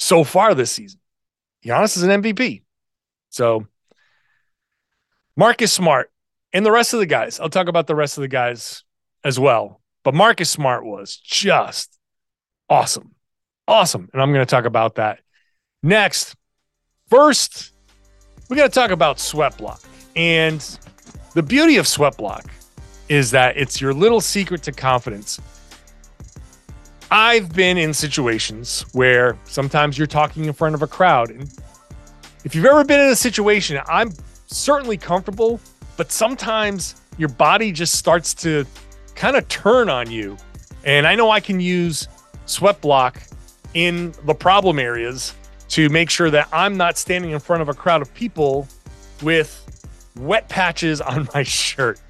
so 0.00 0.24
far 0.24 0.56
this 0.56 0.72
season. 0.72 0.98
Giannis 1.64 1.96
is 1.96 2.02
an 2.02 2.22
MVP. 2.22 2.62
So 3.30 3.66
Marcus 5.36 5.72
Smart 5.72 6.10
and 6.52 6.64
the 6.64 6.72
rest 6.72 6.94
of 6.94 7.00
the 7.00 7.06
guys. 7.06 7.40
I'll 7.40 7.50
talk 7.50 7.68
about 7.68 7.86
the 7.86 7.94
rest 7.94 8.18
of 8.18 8.22
the 8.22 8.28
guys 8.28 8.84
as 9.24 9.38
well. 9.38 9.80
But 10.04 10.14
Marcus 10.14 10.50
Smart 10.50 10.84
was 10.84 11.16
just 11.16 11.98
awesome. 12.70 13.14
Awesome. 13.66 14.08
And 14.12 14.22
I'm 14.22 14.32
going 14.32 14.44
to 14.44 14.50
talk 14.50 14.64
about 14.64 14.94
that 14.94 15.20
Next, 15.82 16.34
first, 17.08 17.72
we 18.48 18.56
got 18.56 18.64
to 18.64 18.80
talk 18.80 18.90
about 18.90 19.20
Sweat 19.20 19.56
Block. 19.56 19.80
And 20.16 20.60
the 21.34 21.42
beauty 21.42 21.76
of 21.76 21.86
Sweat 21.86 22.16
Block 22.16 22.50
is 23.08 23.30
that 23.30 23.56
it's 23.56 23.80
your 23.80 23.94
little 23.94 24.20
secret 24.20 24.62
to 24.64 24.72
confidence. 24.72 25.40
I've 27.10 27.54
been 27.54 27.78
in 27.78 27.94
situations 27.94 28.84
where 28.92 29.38
sometimes 29.44 29.96
you're 29.96 30.06
talking 30.06 30.44
in 30.44 30.52
front 30.52 30.74
of 30.74 30.82
a 30.82 30.86
crowd. 30.86 31.30
And 31.30 31.50
if 32.44 32.54
you've 32.54 32.66
ever 32.66 32.84
been 32.84 33.00
in 33.00 33.10
a 33.10 33.16
situation, 33.16 33.80
I'm 33.86 34.10
certainly 34.46 34.98
comfortable, 34.98 35.58
but 35.96 36.12
sometimes 36.12 37.00
your 37.16 37.30
body 37.30 37.72
just 37.72 37.94
starts 37.94 38.34
to 38.34 38.66
kind 39.14 39.36
of 39.36 39.48
turn 39.48 39.88
on 39.88 40.10
you. 40.10 40.36
And 40.84 41.06
I 41.06 41.14
know 41.14 41.30
I 41.30 41.40
can 41.40 41.60
use 41.60 42.08
Sweat 42.44 42.80
Block 42.80 43.22
in 43.74 44.12
the 44.24 44.34
problem 44.34 44.78
areas 44.78 45.34
to 45.70 45.88
make 45.88 46.10
sure 46.10 46.30
that 46.30 46.48
I'm 46.52 46.76
not 46.76 46.98
standing 46.98 47.30
in 47.30 47.40
front 47.40 47.62
of 47.62 47.68
a 47.68 47.74
crowd 47.74 48.02
of 48.02 48.12
people 48.14 48.68
with 49.22 49.64
wet 50.18 50.48
patches 50.48 51.00
on 51.00 51.28
my 51.34 51.42
shirt. 51.42 52.00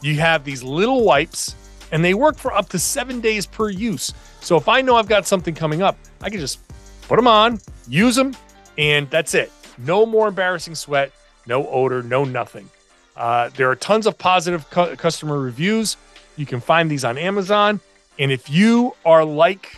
You 0.00 0.16
have 0.16 0.44
these 0.44 0.62
little 0.62 1.04
wipes, 1.04 1.54
and 1.92 2.04
they 2.04 2.14
work 2.14 2.36
for 2.36 2.52
up 2.52 2.68
to 2.70 2.78
seven 2.78 3.20
days 3.20 3.46
per 3.46 3.70
use. 3.70 4.12
So 4.40 4.56
if 4.56 4.68
I 4.68 4.80
know 4.80 4.96
I've 4.96 5.08
got 5.08 5.26
something 5.26 5.54
coming 5.54 5.82
up, 5.82 5.96
I 6.20 6.30
can 6.30 6.40
just 6.40 6.60
put 7.02 7.16
them 7.16 7.26
on, 7.26 7.60
use 7.88 8.16
them, 8.16 8.36
and 8.76 9.08
that's 9.10 9.34
it. 9.34 9.50
No 9.78 10.06
more 10.06 10.28
embarrassing 10.28 10.74
sweat, 10.74 11.12
no 11.46 11.66
odor, 11.68 12.02
no 12.02 12.24
nothing. 12.24 12.68
Uh, 13.16 13.50
there 13.56 13.70
are 13.70 13.76
tons 13.76 14.06
of 14.06 14.16
positive 14.16 14.68
cu- 14.70 14.94
customer 14.96 15.40
reviews. 15.40 15.96
You 16.36 16.46
can 16.46 16.60
find 16.60 16.90
these 16.90 17.04
on 17.04 17.18
Amazon. 17.18 17.80
And 18.18 18.30
if 18.30 18.48
you 18.50 18.94
are 19.04 19.24
like 19.24 19.76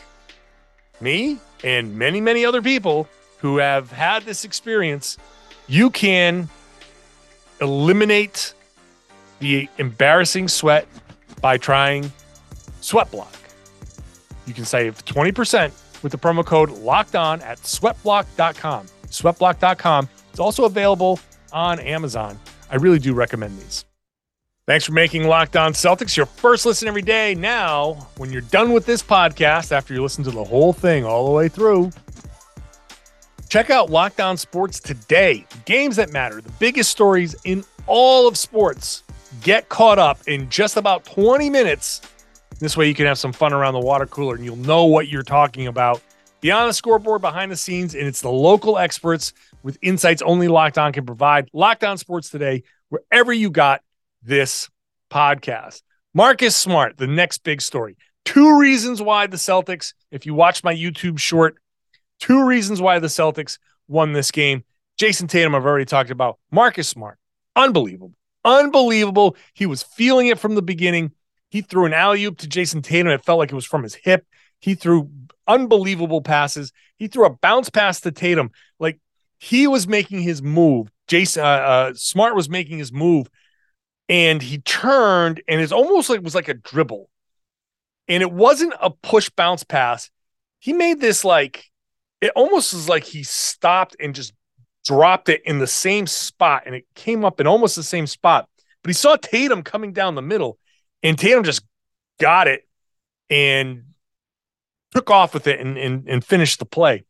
me 1.00 1.38
and 1.64 1.97
many, 1.97 2.21
many 2.21 2.45
other 2.45 2.61
people 2.61 3.09
who 3.38 3.59
have 3.59 3.90
had 3.90 4.25
this 4.25 4.45
experience, 4.45 5.17
you 5.67 5.90
can 5.90 6.49
eliminate 7.61 8.52
the 9.38 9.69
embarrassing 9.79 10.49
sweat 10.49 10.87
by 11.40 11.56
trying 11.56 12.11
Sweatblock. 12.80 13.35
You 14.47 14.54
can 14.54 14.64
save 14.64 15.04
20% 15.04 16.02
with 16.02 16.12
the 16.12 16.18
promo 16.18 16.44
code 16.44 16.70
locked 16.70 17.14
on 17.14 17.42
at 17.42 17.59
sweatblock.com. 17.59 18.87
Sweatblock.com. 19.06 20.09
It's 20.30 20.40
also 20.40 20.64
available 20.64 21.20
on 21.52 21.80
Amazon. 21.80 22.38
I 22.70 22.76
really 22.76 22.99
do 22.99 23.14
recommend 23.14 23.59
these. 23.59 23.85
Thanks 24.66 24.85
for 24.85 24.92
making 24.92 25.25
Locked 25.26 25.56
On 25.56 25.73
Celtics 25.73 26.16
your 26.16 26.26
first 26.26 26.64
listen 26.64 26.87
every 26.87 27.02
day. 27.02 27.35
Now, 27.35 28.06
when 28.18 28.30
you're 28.30 28.40
done 28.42 28.73
with 28.73 28.87
this 28.87 29.02
podcast, 29.02 29.73
after 29.73 29.92
you 29.92 30.00
listen 30.00 30.23
to 30.25 30.30
the 30.30 30.44
whole 30.44 30.73
thing 30.73 31.04
all 31.04 31.26
the 31.26 31.32
way 31.32 31.49
through, 31.49 31.90
check 33.49 33.70
out 33.70 33.90
Locked 33.90 34.20
On 34.20 34.37
Sports 34.37 34.78
today. 34.78 35.44
Games 35.64 35.97
that 35.97 36.12
matter, 36.12 36.40
the 36.40 36.52
biggest 36.61 36.90
stories 36.90 37.35
in 37.44 37.64
all 37.88 38.28
of 38.28 38.38
sports. 38.38 39.02
Get 39.42 39.68
caught 39.68 39.99
up 39.99 40.18
in 40.26 40.49
just 40.50 40.76
about 40.76 41.04
20 41.04 41.50
minutes. 41.50 42.02
This 42.58 42.76
way, 42.76 42.88
you 42.88 42.94
can 42.94 43.06
have 43.06 43.18
some 43.18 43.32
fun 43.32 43.52
around 43.52 43.75
the 43.75 43.80
water 43.80 44.06
cooler 44.06 44.34
and 44.34 44.44
you'll 44.44 44.56
know 44.56 44.84
what 44.84 45.08
you're 45.08 45.22
talking 45.22 45.66
about. 45.66 46.02
Beyond 46.40 46.68
the 46.68 46.75
scoreboard, 46.75 47.22
behind 47.22 47.52
the 47.52 47.56
scenes, 47.56 47.94
and 47.94 48.06
it's 48.06 48.22
the 48.22 48.30
local 48.30 48.76
experts 48.76 49.32
with 49.62 49.78
insights 49.82 50.22
only 50.22 50.49
Locked 50.49 50.78
On 50.78 50.92
can 50.92 51.06
provide. 51.06 51.49
Locked 51.52 51.84
On 51.84 51.96
Sports 51.96 52.30
today, 52.30 52.64
wherever 52.88 53.32
you 53.32 53.50
got 53.50 53.82
this 54.22 54.68
podcast. 55.10 55.82
Marcus 56.12 56.56
Smart, 56.56 56.96
the 56.96 57.06
next 57.06 57.44
big 57.44 57.60
story. 57.60 57.96
Two 58.25 58.58
reasons 58.58 59.00
why 59.00 59.26
the 59.26 59.37
Celtics, 59.37 59.94
if 60.10 60.26
you 60.26 60.34
watch 60.34 60.64
my 60.64 60.75
YouTube 60.75 61.18
short, 61.18 61.56
two 62.18 62.46
reasons 62.46 62.80
why 62.80 62.99
the 62.99 63.06
Celtics 63.06 63.58
won 63.87 64.12
this 64.12 64.30
game. 64.30 64.64
Jayson 64.99 65.28
Tatum, 65.28 65.54
I've 65.54 65.64
already 65.64 65.84
talked 65.84 66.10
about. 66.10 66.38
Marcus 66.50 66.88
Smart, 66.88 67.18
unbelievable. 67.54 68.12
Unbelievable. 68.44 69.37
He 69.54 69.66
was 69.66 69.82
feeling 69.82 70.28
it 70.28 70.38
from 70.38 70.54
the 70.54 70.62
beginning. 70.62 71.12
He 71.50 71.62
threw 71.62 71.85
an 71.85 71.92
alley 71.92 72.25
oop 72.25 72.38
to 72.38 72.49
Jayson 72.49 72.82
Tatum. 72.82 73.12
It 73.12 73.25
felt 73.25 73.38
like 73.38 73.52
it 73.52 73.56
was 73.56 73.66
from 73.66 73.82
his 73.82 73.94
hip. 73.94 74.26
He 74.61 74.75
threw 74.75 75.11
unbelievable 75.47 76.23
passes. 76.23 76.73
He 76.97 77.09
threw 77.09 77.26
a 77.26 77.30
bounce 77.30 77.70
pass 77.70 78.00
to 78.00 78.12
Tatum. 78.12 78.50
Like 78.78 78.99
he 79.38 79.66
was 79.66 79.88
making 79.88 80.20
his 80.20 80.42
move. 80.42 80.90
Jason 81.09 81.42
uh, 81.42 81.47
uh, 81.47 81.92
Smart 81.94 82.37
was 82.37 82.49
making 82.49 82.78
his 82.78 82.92
move, 82.92 83.28
and 84.09 84.40
he 84.40 84.59
turned, 84.59 85.42
and 85.49 85.61
it's 85.61 85.73
almost 85.73 86.09
like 86.09 86.18
it 86.18 86.25
was 86.25 86.35
like 86.37 86.49
a 86.49 86.54
dribble, 86.54 87.11
and 88.06 88.23
it 88.23 88.30
wasn't 88.30 88.75
a 88.80 88.90
push 88.90 89.28
bounce 89.30 89.64
pass. 89.64 90.11
He 90.61 90.73
made 90.73 91.00
this 91.00 91.25
like 91.25 91.70
it 92.20 92.32
almost 92.37 92.75
was 92.75 92.88
like 92.88 93.04
he 93.04 93.23
stopped 93.23 93.97
and 93.99 94.14
just 94.14 94.32
dropped 94.84 95.28
it 95.28 95.42
in 95.44 95.58
the 95.58 95.66
same 95.66 96.06
spot, 96.06 96.62
and 96.66 96.75
it 96.75 96.87
came 96.94 97.25
up 97.25 97.40
in 97.40 97.46
almost 97.46 97.76
the 97.76 97.82
same 97.82 98.06
spot. 98.06 98.49
But 98.82 98.88
he 98.88 98.94
saw 98.94 99.16
Tatum 99.16 99.62
coming 99.62 99.92
down 99.92 100.14
the 100.14 100.22
middle, 100.22 100.58
and 101.02 101.18
Tatum 101.18 101.44
just 101.44 101.62
got 102.18 102.49
it 102.49 102.66
and 103.28 103.84
took 104.94 105.10
off 105.10 105.34
with 105.34 105.46
it 105.46 105.60
and, 105.60 105.78
and, 105.78 106.08
and 106.08 106.25
finished 106.25 106.58
the 106.58 106.64
play. 106.64 107.04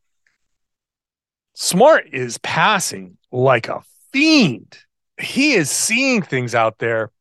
Smart 1.53 2.07
is 2.13 2.37
passing 2.39 3.17
like 3.31 3.67
a 3.67 3.81
fiend. 4.11 4.77
He 5.19 5.53
is 5.53 5.69
seeing 5.69 6.21
things 6.21 6.55
out 6.55 6.79
there. 6.79 7.11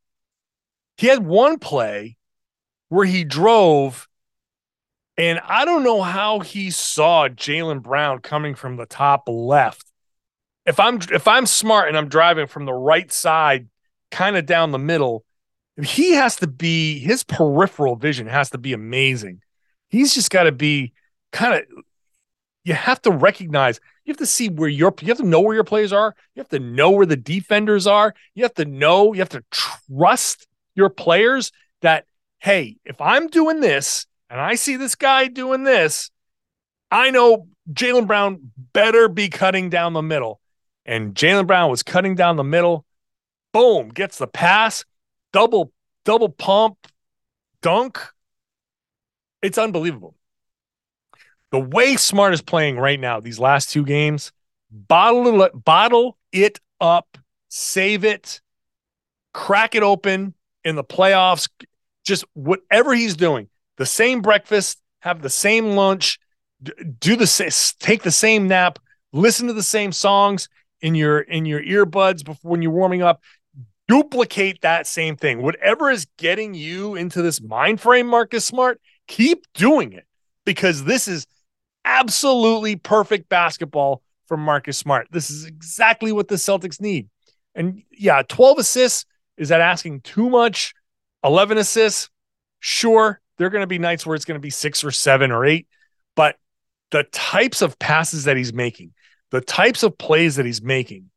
He 0.96 1.06
had 1.06 1.24
one 1.24 1.58
play 1.58 2.16
where 2.88 3.06
he 3.06 3.24
drove, 3.24 4.08
and 5.16 5.40
I 5.44 5.64
don't 5.64 5.82
know 5.82 6.02
how 6.02 6.40
he 6.40 6.70
saw 6.70 7.28
Jaylen 7.28 7.82
Brown 7.82 8.20
coming 8.20 8.54
from 8.54 8.76
the 8.76 8.86
top 8.86 9.24
left. 9.28 9.89
If 10.66 10.78
I'm 10.78 11.00
if 11.10 11.26
I'm 11.26 11.46
smart 11.46 11.88
and 11.88 11.96
I'm 11.96 12.08
driving 12.08 12.46
from 12.46 12.66
the 12.66 12.72
right 12.72 13.10
side, 13.10 13.68
kind 14.10 14.36
of 14.36 14.46
down 14.46 14.72
the 14.72 14.78
middle, 14.78 15.24
he 15.82 16.12
has 16.12 16.36
to 16.36 16.46
be 16.46 16.98
his 16.98 17.24
peripheral 17.24 17.96
vision 17.96 18.26
has 18.26 18.50
to 18.50 18.58
be 18.58 18.72
amazing. 18.72 19.42
He's 19.88 20.14
just 20.14 20.30
got 20.30 20.44
to 20.44 20.52
be 20.52 20.92
kind 21.32 21.54
of 21.54 21.84
you 22.64 22.74
have 22.74 23.00
to 23.02 23.10
recognize 23.10 23.80
you 24.04 24.12
have 24.12 24.18
to 24.18 24.26
see 24.26 24.48
where 24.48 24.68
your 24.68 24.94
you 25.00 25.08
have 25.08 25.18
to 25.18 25.26
know 25.26 25.40
where 25.40 25.54
your 25.54 25.64
players 25.64 25.92
are 25.92 26.14
you 26.34 26.40
have 26.40 26.48
to 26.48 26.58
know 26.58 26.90
where 26.90 27.06
the 27.06 27.16
defenders 27.16 27.86
are 27.86 28.14
you 28.34 28.42
have 28.42 28.54
to 28.54 28.64
know 28.64 29.12
you 29.12 29.20
have 29.20 29.28
to 29.28 29.44
trust 29.50 30.46
your 30.74 30.90
players 30.90 31.52
that 31.82 32.04
hey 32.38 32.76
if 32.84 33.00
i'm 33.00 33.28
doing 33.28 33.60
this 33.60 34.06
and 34.28 34.40
i 34.40 34.54
see 34.54 34.76
this 34.76 34.94
guy 34.94 35.26
doing 35.28 35.64
this 35.64 36.10
i 36.90 37.10
know 37.10 37.46
Jaylen 37.72 38.06
brown 38.06 38.50
better 38.72 39.08
be 39.08 39.28
cutting 39.28 39.70
down 39.70 39.92
the 39.92 40.02
middle 40.02 40.39
and 40.84 41.14
Jaylen 41.14 41.46
brown 41.46 41.70
was 41.70 41.82
cutting 41.82 42.14
down 42.14 42.36
the 42.36 42.44
middle. 42.44 42.84
Boom 43.52 43.88
gets 43.88 44.18
the 44.18 44.26
pass. 44.26 44.84
Double 45.32 45.72
double 46.04 46.28
pump 46.28 46.76
dunk. 47.62 48.00
It's 49.42 49.58
unbelievable. 49.58 50.14
The 51.50 51.60
way 51.60 51.96
Smart 51.96 52.32
is 52.32 52.42
playing 52.42 52.76
right 52.78 53.00
now, 53.00 53.20
these 53.20 53.38
last 53.38 53.70
two 53.70 53.84
games, 53.84 54.32
bottle 54.70 55.42
it, 55.42 55.52
bottle 55.64 56.16
it 56.32 56.60
up, 56.80 57.18
save 57.48 58.04
it, 58.04 58.40
crack 59.34 59.74
it 59.74 59.82
open 59.82 60.34
in 60.64 60.76
the 60.76 60.84
playoffs. 60.84 61.48
Just 62.04 62.24
whatever 62.34 62.94
he's 62.94 63.16
doing, 63.16 63.48
the 63.76 63.86
same 63.86 64.22
breakfast, 64.22 64.80
have 65.00 65.22
the 65.22 65.30
same 65.30 65.72
lunch, 65.72 66.18
do 66.62 67.16
the 67.16 67.74
take 67.80 68.02
the 68.02 68.10
same 68.10 68.46
nap, 68.46 68.78
listen 69.12 69.46
to 69.48 69.52
the 69.52 69.62
same 69.62 69.92
songs 69.92 70.48
in 70.80 70.94
your 70.94 71.20
in 71.20 71.44
your 71.46 71.62
earbuds 71.62 72.24
before 72.24 72.50
when 72.50 72.62
you're 72.62 72.72
warming 72.72 73.02
up. 73.02 73.22
Duplicate 73.88 74.60
that 74.60 74.86
same 74.86 75.16
thing. 75.16 75.42
Whatever 75.42 75.90
is 75.90 76.06
getting 76.16 76.54
you 76.54 76.94
into 76.94 77.22
this 77.22 77.40
mind 77.40 77.80
frame, 77.80 78.06
Marcus 78.06 78.44
Smart, 78.44 78.80
keep 79.08 79.44
doing 79.52 79.92
it 79.92 80.06
because 80.44 80.84
this 80.84 81.08
is 81.08 81.26
absolutely 81.84 82.76
perfect 82.76 83.28
basketball 83.28 84.02
from 84.26 84.40
Marcus 84.40 84.78
Smart. 84.78 85.08
This 85.10 85.28
is 85.30 85.44
exactly 85.44 86.12
what 86.12 86.28
the 86.28 86.36
Celtics 86.36 86.80
need. 86.80 87.08
And 87.54 87.82
yeah, 87.90 88.22
12 88.28 88.58
assists, 88.58 89.06
is 89.36 89.48
that 89.48 89.60
asking 89.60 90.02
too 90.02 90.30
much? 90.30 90.72
11 91.24 91.58
assists, 91.58 92.08
sure. 92.60 93.20
There 93.36 93.46
are 93.46 93.50
going 93.50 93.62
to 93.62 93.66
be 93.66 93.78
nights 93.78 94.06
where 94.06 94.14
it's 94.14 94.24
going 94.24 94.36
to 94.36 94.40
be 94.40 94.50
six 94.50 94.84
or 94.84 94.90
seven 94.90 95.32
or 95.32 95.44
eight, 95.44 95.66
but 96.14 96.36
the 96.90 97.04
types 97.04 97.62
of 97.62 97.78
passes 97.78 98.24
that 98.24 98.36
he's 98.36 98.52
making, 98.52 98.92
the 99.30 99.40
types 99.40 99.82
of 99.82 99.96
plays 99.96 100.36
that 100.36 100.46
he's 100.46 100.62
making 100.62 101.10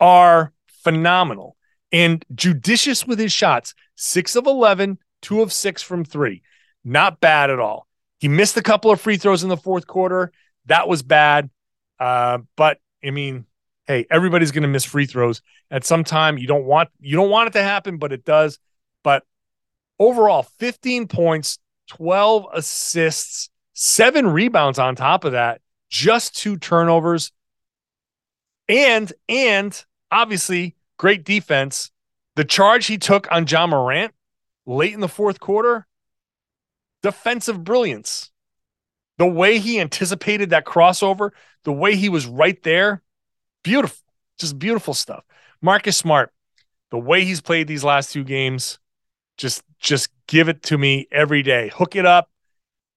are 0.00 0.52
phenomenal 0.82 1.56
and 1.92 2.24
judicious 2.34 3.06
with 3.06 3.18
his 3.18 3.32
shots. 3.32 3.74
Six 3.96 4.36
of 4.36 4.46
11, 4.46 4.98
two 5.22 5.42
of 5.42 5.52
six 5.52 5.82
from 5.82 6.04
three. 6.04 6.42
Not 6.84 7.20
bad 7.20 7.50
at 7.50 7.60
all. 7.60 7.86
He 8.18 8.28
missed 8.28 8.56
a 8.56 8.62
couple 8.62 8.90
of 8.90 9.00
free 9.00 9.16
throws 9.16 9.42
in 9.42 9.48
the 9.48 9.56
fourth 9.56 9.86
quarter. 9.86 10.32
That 10.66 10.88
was 10.88 11.02
bad. 11.02 11.50
Uh, 11.98 12.38
but 12.56 12.78
I 13.04 13.10
mean, 13.10 13.46
hey, 13.86 14.06
everybody's 14.10 14.50
going 14.50 14.62
to 14.62 14.68
miss 14.68 14.84
free 14.84 15.06
throws 15.06 15.42
at 15.70 15.84
some 15.84 16.04
time. 16.04 16.38
You 16.38 16.46
don't 16.46 16.64
want 16.64 16.88
you 17.00 17.16
don't 17.16 17.30
want 17.30 17.48
it 17.48 17.52
to 17.52 17.62
happen, 17.62 17.98
but 17.98 18.12
it 18.12 18.24
does. 18.24 18.58
But 19.02 19.24
overall, 19.98 20.42
15 20.58 21.08
points, 21.08 21.58
12 21.88 22.46
assists, 22.52 23.50
seven 23.72 24.26
rebounds 24.26 24.78
on 24.78 24.96
top 24.96 25.24
of 25.24 25.32
that. 25.32 25.60
Just 25.94 26.34
two 26.34 26.56
turnovers. 26.56 27.30
And 28.68 29.12
and 29.28 29.84
obviously 30.10 30.74
great 30.96 31.22
defense. 31.22 31.92
The 32.34 32.44
charge 32.44 32.86
he 32.86 32.98
took 32.98 33.30
on 33.30 33.46
Ja 33.46 33.68
Morant 33.68 34.12
late 34.66 34.92
in 34.92 34.98
the 34.98 35.06
fourth 35.06 35.38
quarter, 35.38 35.86
defensive 37.00 37.62
brilliance. 37.62 38.32
The 39.18 39.26
way 39.28 39.60
he 39.60 39.78
anticipated 39.78 40.50
that 40.50 40.64
crossover, 40.64 41.30
the 41.62 41.72
way 41.72 41.94
he 41.94 42.08
was 42.08 42.26
right 42.26 42.60
there, 42.64 43.00
beautiful, 43.62 44.04
just 44.36 44.58
beautiful 44.58 44.94
stuff. 44.94 45.22
Marcus 45.62 45.96
Smart, 45.96 46.32
the 46.90 46.98
way 46.98 47.24
he's 47.24 47.40
played 47.40 47.68
these 47.68 47.84
last 47.84 48.10
two 48.10 48.24
games, 48.24 48.80
just 49.36 49.62
just 49.78 50.08
give 50.26 50.48
it 50.48 50.64
to 50.64 50.76
me 50.76 51.06
every 51.12 51.44
day. 51.44 51.68
Hook 51.68 51.94
it 51.94 52.04
up, 52.04 52.30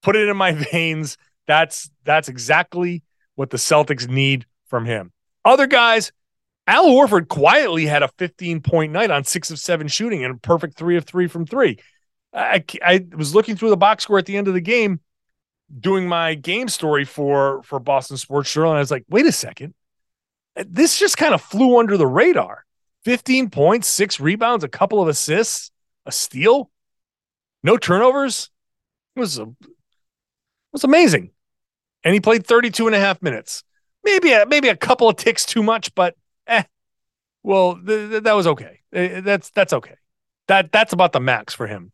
put 0.02 0.16
it 0.16 0.28
in 0.28 0.36
my 0.36 0.52
veins. 0.72 1.20
That's 1.48 1.90
that's 2.04 2.30
exactly 2.30 3.04
what 3.36 3.50
the 3.50 3.58
Celtics 3.58 4.08
need 4.08 4.46
from 4.68 4.86
him. 4.86 5.12
Other 5.46 5.68
guys, 5.68 6.12
Al 6.68 6.86
Horford 6.86 7.30
quietly 7.30 7.86
had 7.86 8.04
a 8.04 8.10
15 8.18 8.62
point 8.62 8.92
night 8.92 9.12
on 9.12 9.24
six 9.24 9.50
of 9.50 9.60
seven 9.60 9.88
shooting 9.88 10.24
and 10.24 10.36
a 10.36 10.38
perfect 10.38 10.78
three 10.78 10.98
of 10.98 11.06
three 11.06 11.28
from 11.28 11.46
three. 11.46 11.80
I, 12.34 12.64
I 12.84 13.06
was 13.16 13.34
looking 13.34 13.56
through 13.56 13.70
the 13.70 13.78
box 13.78 14.04
score 14.04 14.20
at 14.20 14.26
the 14.26 14.38
end 14.38 14.48
of 14.48 14.54
the 14.54 14.62
game, 14.62 15.00
doing 15.80 16.08
my 16.08 16.36
game 16.36 16.68
story 16.68 17.06
for 17.06 17.64
for 17.64 17.80
Boston 17.80 18.18
Sports 18.18 18.52
Journal, 18.52 18.72
and 18.72 18.78
I 18.78 18.82
was 18.82 18.92
like, 18.92 19.06
wait 19.10 19.26
a 19.26 19.32
second, 19.32 19.74
this 20.56 21.00
just 21.00 21.18
kind 21.18 21.34
of 21.34 21.42
flew 21.42 21.80
under 21.80 21.98
the 21.98 22.08
radar. 22.08 22.66
15 23.06 23.50
points, 23.50 23.88
six 23.88 24.20
rebounds, 24.20 24.66
a 24.66 24.68
couple 24.68 25.02
of 25.02 25.08
assists, 25.08 25.72
a 26.06 26.12
steal, 26.12 26.70
no 27.64 27.78
turnovers. 27.78 28.50
It 29.16 29.20
was 29.22 29.40
a, 29.40 29.44
it 29.44 29.58
was 30.74 30.84
amazing. 30.84 31.32
And 32.08 32.14
he 32.14 32.22
played 32.22 32.48
32 32.48 32.88
and 32.88 32.96
a 32.96 33.00
half 33.00 33.22
minutes. 33.22 33.66
Maybe 34.02 34.32
a, 34.32 34.46
maybe 34.46 34.70
a 34.70 34.78
couple 34.78 35.10
of 35.10 35.18
ticks 35.18 35.46
too 35.46 35.62
much, 35.62 35.94
but 35.94 36.16
eh. 36.48 36.64
Well, 37.44 37.76
th- 37.76 38.10
th- 38.12 38.24
that 38.24 38.32
was 38.32 38.48
okay. 38.48 38.80
Uh, 38.96 39.20
that's 39.20 39.50
that's 39.50 39.74
okay. 39.74 39.96
That 40.48 40.72
that's 40.72 40.94
about 40.94 41.12
the 41.12 41.20
max 41.20 41.54
for 41.54 41.68
him. 41.68 41.92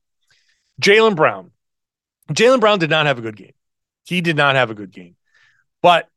Jaylen 0.79 1.15
Brown. 1.15 1.49
Jaylen 2.29 2.59
Brown 2.59 2.77
did 2.77 2.91
not 2.91 3.07
have 3.07 3.17
a 3.17 3.23
good 3.23 3.35
game. 3.35 3.53
He 4.05 4.21
did 4.21 4.35
not 4.35 4.53
have 4.53 4.69
a 4.69 4.75
good 4.75 4.91
game. 4.91 5.15
But 5.81 6.07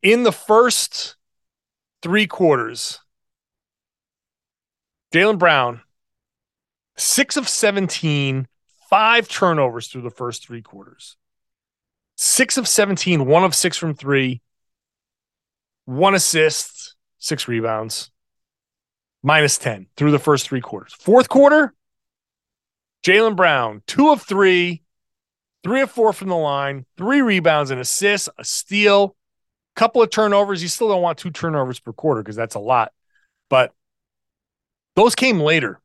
in 0.00 0.22
the 0.22 0.30
first 0.30 1.16
three 2.02 2.28
quarters, 2.28 3.00
Jaylen 5.12 5.40
Brown, 5.40 5.80
six 6.96 7.36
of 7.36 7.48
17, 7.48 8.46
five 8.88 9.28
turnovers 9.28 9.88
through 9.88 10.02
the 10.02 10.10
first 10.10 10.46
three 10.46 10.62
quarters. 10.62 11.16
Six 12.22 12.58
of 12.58 12.68
17, 12.68 13.24
one 13.24 13.44
of 13.44 13.54
six 13.54 13.78
from 13.78 13.94
three, 13.94 14.42
one 15.86 16.14
assist, 16.14 16.94
six 17.16 17.48
rebounds, 17.48 18.10
minus 19.22 19.56
10 19.56 19.86
through 19.96 20.10
the 20.10 20.18
first 20.18 20.46
three 20.46 20.60
quarters. 20.60 20.92
Fourth 20.92 21.30
quarter, 21.30 21.72
Jaylen 23.02 23.36
Brown, 23.36 23.82
two 23.86 24.10
of 24.10 24.20
three, 24.20 24.82
three 25.64 25.80
of 25.80 25.90
four 25.90 26.12
from 26.12 26.28
the 26.28 26.36
line, 26.36 26.84
three 26.98 27.22
rebounds 27.22 27.70
and 27.70 27.80
assists, 27.80 28.28
a 28.36 28.44
steal, 28.44 29.16
couple 29.74 30.02
of 30.02 30.10
turnovers. 30.10 30.62
You 30.62 30.68
still 30.68 30.88
don't 30.88 31.00
want 31.00 31.16
two 31.16 31.30
turnovers 31.30 31.80
per 31.80 31.94
quarter 31.94 32.22
because 32.22 32.36
that's 32.36 32.54
a 32.54 32.60
lot, 32.60 32.92
but 33.48 33.72
those 34.94 35.14
came 35.14 35.40
later. 35.40 35.80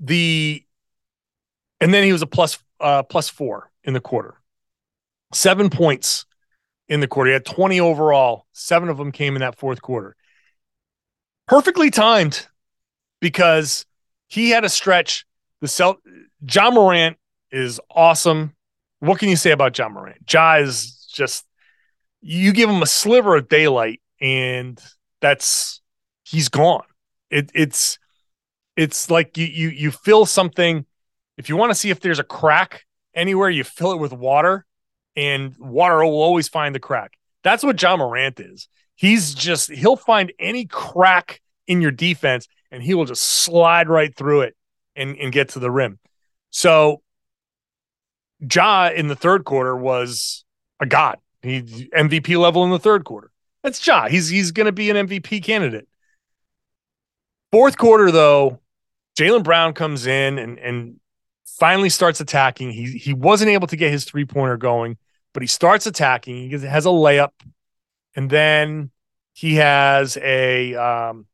The 0.00 0.64
and 1.80 1.94
then 1.94 2.02
he 2.02 2.10
was 2.10 2.22
a 2.22 2.26
plus 2.26 2.58
uh 2.80 3.04
plus 3.04 3.28
four 3.28 3.70
in 3.84 3.94
the 3.94 4.00
quarter. 4.00 4.40
Seven 5.36 5.68
points 5.68 6.24
in 6.88 7.00
the 7.00 7.06
quarter. 7.06 7.28
He 7.28 7.34
had 7.34 7.44
20 7.44 7.78
overall. 7.78 8.46
Seven 8.52 8.88
of 8.88 8.96
them 8.96 9.12
came 9.12 9.36
in 9.36 9.40
that 9.40 9.58
fourth 9.58 9.82
quarter. 9.82 10.16
Perfectly 11.46 11.90
timed 11.90 12.46
because 13.20 13.84
he 14.28 14.48
had 14.48 14.64
a 14.64 14.70
stretch. 14.70 15.26
The 15.60 15.68
Celt 15.68 15.98
Ja 16.50 16.70
Morant 16.70 17.18
is 17.50 17.78
awesome. 17.90 18.54
What 19.00 19.18
can 19.18 19.28
you 19.28 19.36
say 19.36 19.50
about 19.50 19.76
Ja 19.76 19.90
Morant? 19.90 20.16
Ja 20.32 20.56
is 20.56 21.06
just 21.12 21.44
you 22.22 22.54
give 22.54 22.70
him 22.70 22.80
a 22.80 22.86
sliver 22.86 23.36
of 23.36 23.46
daylight 23.50 24.00
and 24.22 24.82
that's 25.20 25.82
he's 26.24 26.48
gone. 26.48 26.86
It, 27.28 27.50
it's 27.54 27.98
it's 28.74 29.10
like 29.10 29.36
you 29.36 29.44
you 29.44 29.68
you 29.68 29.90
fill 29.90 30.24
something. 30.24 30.86
If 31.36 31.50
you 31.50 31.58
want 31.58 31.72
to 31.72 31.74
see 31.74 31.90
if 31.90 32.00
there's 32.00 32.20
a 32.20 32.24
crack 32.24 32.86
anywhere, 33.14 33.50
you 33.50 33.64
fill 33.64 33.92
it 33.92 33.98
with 33.98 34.14
water, 34.14 34.64
and 35.16 35.54
water 35.58 36.04
will 36.04 36.22
always 36.22 36.48
find 36.48 36.74
the 36.74 36.80
crack. 36.80 37.12
That's 37.42 37.64
what 37.64 37.80
Ja 37.80 37.96
Morant 37.96 38.40
is. 38.40 38.68
He's 38.94 39.34
just 39.34 39.70
he'll 39.70 39.96
find 39.96 40.32
any 40.38 40.66
crack 40.66 41.40
in 41.66 41.80
your 41.80 41.90
defense, 41.90 42.46
and 42.70 42.82
he 42.82 42.94
will 42.94 43.04
just 43.04 43.22
slide 43.22 43.88
right 43.88 44.14
through 44.14 44.42
it 44.42 44.56
and 44.94 45.16
and 45.16 45.32
get 45.32 45.50
to 45.50 45.58
the 45.58 45.70
rim. 45.70 45.98
So 46.50 47.02
Ja 48.40 48.90
in 48.90 49.08
the 49.08 49.16
third 49.16 49.44
quarter 49.44 49.76
was 49.76 50.44
a 50.80 50.86
god. 50.86 51.18
He 51.42 51.62
MVP 51.62 52.38
level 52.38 52.64
in 52.64 52.70
the 52.70 52.78
third 52.78 53.04
quarter. 53.04 53.30
That's 53.62 53.84
Ja. 53.84 54.08
He's 54.08 54.28
he's 54.28 54.52
going 54.52 54.66
to 54.66 54.72
be 54.72 54.90
an 54.90 55.08
MVP 55.08 55.42
candidate. 55.42 55.88
Fourth 57.52 57.78
quarter, 57.78 58.10
though, 58.10 58.60
Jaylen 59.18 59.42
Brown 59.42 59.72
comes 59.72 60.06
in 60.06 60.38
and 60.38 60.58
and 60.58 61.00
finally 61.58 61.88
starts 61.88 62.20
attacking. 62.20 62.70
He 62.70 62.92
he 62.92 63.12
wasn't 63.12 63.50
able 63.50 63.66
to 63.68 63.76
get 63.76 63.90
his 63.90 64.04
three 64.04 64.24
pointer 64.24 64.56
going, 64.56 64.98
but 65.36 65.42
he 65.42 65.46
starts 65.46 65.86
attacking. 65.86 66.48
He 66.48 66.58
has 66.66 66.86
a 66.86 66.88
layup, 66.88 67.32
and 68.14 68.30
then 68.30 68.90
he 69.34 69.56
has 69.56 70.16
a. 70.16 70.74
Um, 70.74 71.26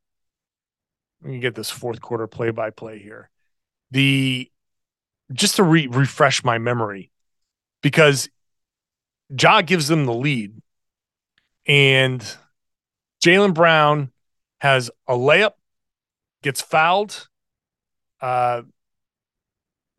let 1.23 1.31
me 1.31 1.39
get 1.39 1.55
this 1.55 1.71
fourth 1.71 2.01
quarter 2.01 2.27
play 2.27 2.51
by 2.51 2.71
play 2.71 2.99
here. 2.99 3.31
The 3.93 4.51
just 5.33 5.55
to 5.55 5.63
re- 5.63 5.87
refresh 5.87 6.43
my 6.43 6.59
memory, 6.59 7.13
because 7.81 8.29
Ja 9.41 9.63
gives 9.63 9.87
them 9.87 10.05
the 10.07 10.15
lead, 10.15 10.61
and 11.65 12.27
Jaylen 13.25 13.55
Brown 13.55 14.11
has 14.61 14.91
a 15.07 15.15
layup 15.15 15.53
gets 16.43 16.61
fouled, 16.61 17.29
uh, 18.21 18.63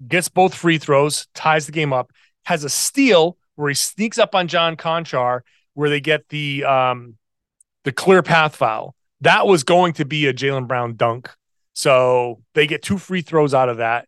gets 0.05 0.27
both 0.27 0.53
free 0.53 0.77
throws, 0.77 1.27
ties 1.33 1.67
the 1.67 1.71
game 1.71 1.93
up, 1.93 2.11
has 2.43 2.65
a 2.65 2.69
steal 2.69 3.37
where 3.55 3.69
he 3.69 3.75
sneaks 3.75 4.17
up 4.17 4.35
on 4.35 4.47
John 4.47 4.75
Konchar, 4.75 5.41
where 5.73 5.89
they 5.89 5.99
get 5.99 6.29
the 6.29 6.63
um, 6.63 7.17
the 7.83 7.91
clear 7.91 8.23
path 8.23 8.55
foul. 8.55 8.95
That 9.21 9.47
was 9.47 9.63
going 9.63 9.93
to 9.93 10.05
be 10.05 10.27
a 10.27 10.33
Jaylen 10.33 10.67
Brown 10.67 10.95
dunk. 10.95 11.29
So 11.73 12.41
they 12.53 12.67
get 12.67 12.83
two 12.83 12.97
free 12.97 13.21
throws 13.21 13.53
out 13.53 13.69
of 13.69 13.77
that. 13.77 14.07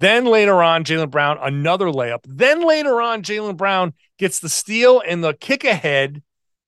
Then 0.00 0.24
later 0.24 0.62
on, 0.62 0.84
Jaylen 0.84 1.10
Brown, 1.10 1.38
another 1.40 1.86
layup. 1.86 2.20
Then 2.26 2.66
later 2.66 3.00
on, 3.00 3.22
Jaylen 3.22 3.56
Brown 3.56 3.92
gets 4.18 4.40
the 4.40 4.48
steal 4.48 5.02
and 5.06 5.22
the 5.22 5.34
kick 5.34 5.62
ahead 5.64 6.22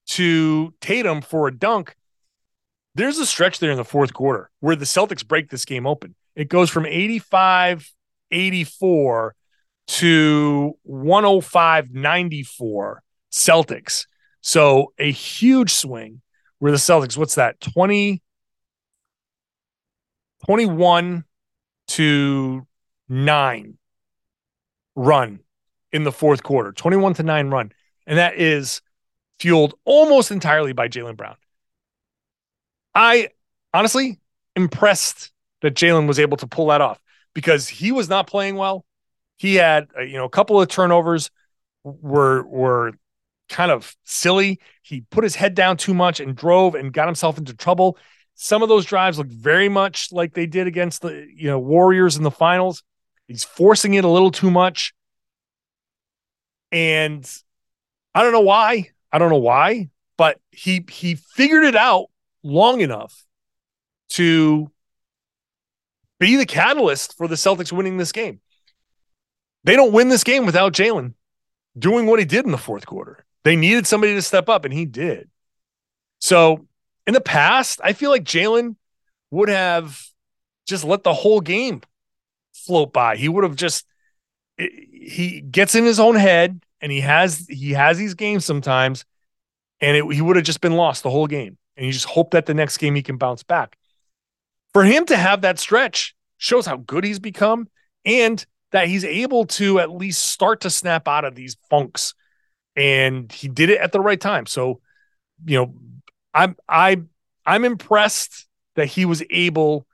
to 0.09 0.75
Tatum 0.81 1.22
for 1.22 1.48
a 1.48 1.57
dunk. 1.57 1.96
There's 2.94 3.18
a 3.18 3.27
stretch 3.27 3.59
there 3.59 3.70
in 3.70 3.79
the 3.79 3.85
fourth 3.85 4.12
quarter 4.12 4.51
where 4.61 4.77
the 4.77 4.85
Celtics 4.85 5.27
break 5.27 5.51
this 5.51 5.64
game 5.64 5.87
open. 5.87 6.14
It 6.37 6.48
goes 6.48 6.70
from 6.70 6.87
85 6.87 7.90
84 8.31 9.35
to 9.88 10.73
105 10.83 11.90
94 11.92 13.03
Celtics. 13.31 14.07
So 14.40 14.92
a 14.99 15.11
huge 15.11 15.73
swing 15.73 16.21
where 16.59 16.73
the 16.73 16.79
Celtics, 16.79 17.16
what's 17.16 17.37
that? 17.37 17.61
20 17.61 18.23
21 20.45 21.25
to 21.87 22.66
9 23.09 23.79
run 24.97 25.40
in 25.92 26.05
the 26.05 26.12
fourth 26.12 26.42
quarter. 26.42 26.73
21 26.73 27.14
to 27.14 27.23
9 27.23 27.51
run. 27.51 27.73
And 28.07 28.18
that 28.18 28.37
is 28.37 28.83
fueled 29.38 29.75
almost 29.85 30.31
entirely 30.31 30.73
by 30.73 30.88
Jaylen 30.88 31.16
Brown. 31.16 31.37
I 32.95 33.29
honestly 33.73 34.18
impressed 34.57 35.31
that 35.62 35.75
Jaylen 35.75 36.07
was 36.07 36.18
able 36.18 36.37
to 36.38 36.47
pull 36.47 36.66
that 36.66 36.81
off 36.81 37.01
because 37.35 37.68
he 37.68 37.92
was 37.92 38.09
not 38.09 38.27
playing 38.27 38.57
well. 38.57 38.85
He 39.43 39.57
had 39.57 39.89
uh, 39.99 40.03
you 40.03 40.17
know 40.17 40.25
a 40.25 40.31
couple 40.31 40.61
of 40.63 40.69
turnovers 40.69 41.29
were 41.83 42.45
were 42.45 42.93
kind 43.49 43.73
of 43.73 43.97
silly. 44.05 44.61
He 44.83 45.01
put 45.11 45.25
his 45.25 45.35
head 45.35 45.55
down 45.55 45.79
too 45.79 45.95
much 45.95 46.21
and 46.21 46.37
drove 46.37 46.77
and 46.77 46.93
got 46.93 47.09
himself 47.09 47.39
into 47.39 47.53
trouble. 47.53 47.99
Some 48.37 48.63
of 48.63 48.69
those 48.69 48.85
drives 48.85 49.19
look 49.19 49.27
very 49.27 49.69
much 49.69 50.13
like 50.13 50.35
they 50.35 50.47
did 50.47 50.69
against 50.69 51.03
the 51.03 51.27
you 51.35 51.49
know 51.49 51.59
Warriors 51.59 52.17
in 52.17 52.23
the 52.23 52.31
finals. 52.31 52.85
He's 53.27 53.43
forcing 53.43 53.95
it 53.95 54.05
a 54.05 54.09
little 54.09 54.31
too 54.31 54.49
much. 54.49 54.95
And 56.71 57.29
I 58.15 58.23
don't 58.23 58.31
know 58.31 58.43
why. 58.43 58.91
I 59.11 59.19
don't 59.19 59.31
know 59.31 59.39
why, 59.39 59.91
but 60.17 60.39
he 60.53 60.85
he 60.89 61.17
figured 61.17 61.65
it 61.65 61.75
out 61.75 62.11
long 62.45 62.81
enough 62.81 63.25
to 64.11 64.71
be 66.21 66.37
the 66.37 66.47
catalyst 66.47 67.17
for 67.17 67.27
the 67.27 67.35
Celtics 67.35 67.73
winning 67.73 67.97
this 67.97 68.13
game. 68.13 68.41
They 69.64 69.77
don't 69.77 69.92
win 69.92 70.09
this 70.09 70.25
game 70.25 70.46
without 70.46 70.72
Jaylen 70.72 71.14
doing 71.79 72.07
what 72.07 72.18
he 72.18 72.25
did 72.25 72.44
in 72.44 72.53
the 72.53 72.59
fourth 72.59 72.87
quarter. 72.87 73.25
They 73.44 73.57
needed 73.57 73.87
somebody 73.87 74.14
to 74.14 74.22
step 74.22 74.48
up, 74.48 74.64
and 74.64 74.75
he 74.75 74.85
did. 74.85 75.29
So 76.20 76.66
in 77.07 77.14
the 77.14 77.20
past, 77.20 77.81
I 77.83 77.92
feel 77.92 78.11
like 78.11 78.25
Jaylen 78.25 78.77
would 79.31 79.48
have 79.48 80.01
just 80.66 80.85
let 80.85 81.03
the 81.03 81.14
whole 81.14 81.40
game 81.40 81.83
float 82.53 82.92
by. 82.92 83.16
He 83.16 83.29
would 83.29 83.44
have 83.44 83.57
just 83.57 83.87
he 84.59 85.40
gets 85.40 85.75
in 85.75 85.85
his 85.85 85.98
own 85.98 86.14
head 86.14 86.62
and 86.81 86.92
he 86.92 87.01
has 87.01 87.46
he 87.48 87.72
has 87.72 87.98
these 87.98 88.14
games 88.14 88.44
sometimes 88.44 89.05
and 89.81 89.96
it, 89.96 90.14
he 90.14 90.20
would 90.20 90.37
have 90.37 90.44
just 90.44 90.61
been 90.61 90.75
lost 90.75 91.03
the 91.03 91.11
whole 91.11 91.27
game 91.27 91.57
and 91.77 91.87
you 91.87 91.92
just 91.92 92.07
hope 92.07 92.33
that 92.33 92.46
the 92.46 92.55
next 92.55 92.79
game 92.79 92.94
he 92.94 93.03
can 93.03 93.16
bounce 93.16 93.42
back. 93.42 93.77
For 94.72 94.85
him 94.85 95.05
to 95.07 95.16
have 95.16 95.40
that 95.42 95.59
stretch 95.59 96.14
shows 96.37 96.66
how 96.66 96.77
good 96.77 97.05
he's 97.05 97.18
become 97.18 97.68
and 98.05 98.44
that 98.73 98.89
he's 98.89 99.05
able 99.05 99.47
to 99.47 99.79
at 99.79 99.91
least 99.91 100.23
start 100.23 100.63
to 100.63 100.71
snap 100.71 101.07
out 101.07 101.25
of 101.25 101.35
these 101.35 101.57
funks 101.71 102.15
and 102.77 103.31
he 103.31 103.49
did 103.49 103.71
it 103.71 103.81
at 103.81 103.93
the 103.93 104.01
right 104.01 104.21
time. 104.21 104.47
So, 104.47 104.81
you 105.45 105.59
know, 105.59 105.75
I'm 106.35 106.57
I 106.69 107.03
I'm 107.45 107.65
impressed 107.65 108.47
that 108.77 108.87
he 108.87 109.05
was 109.05 109.23
able 109.31 109.87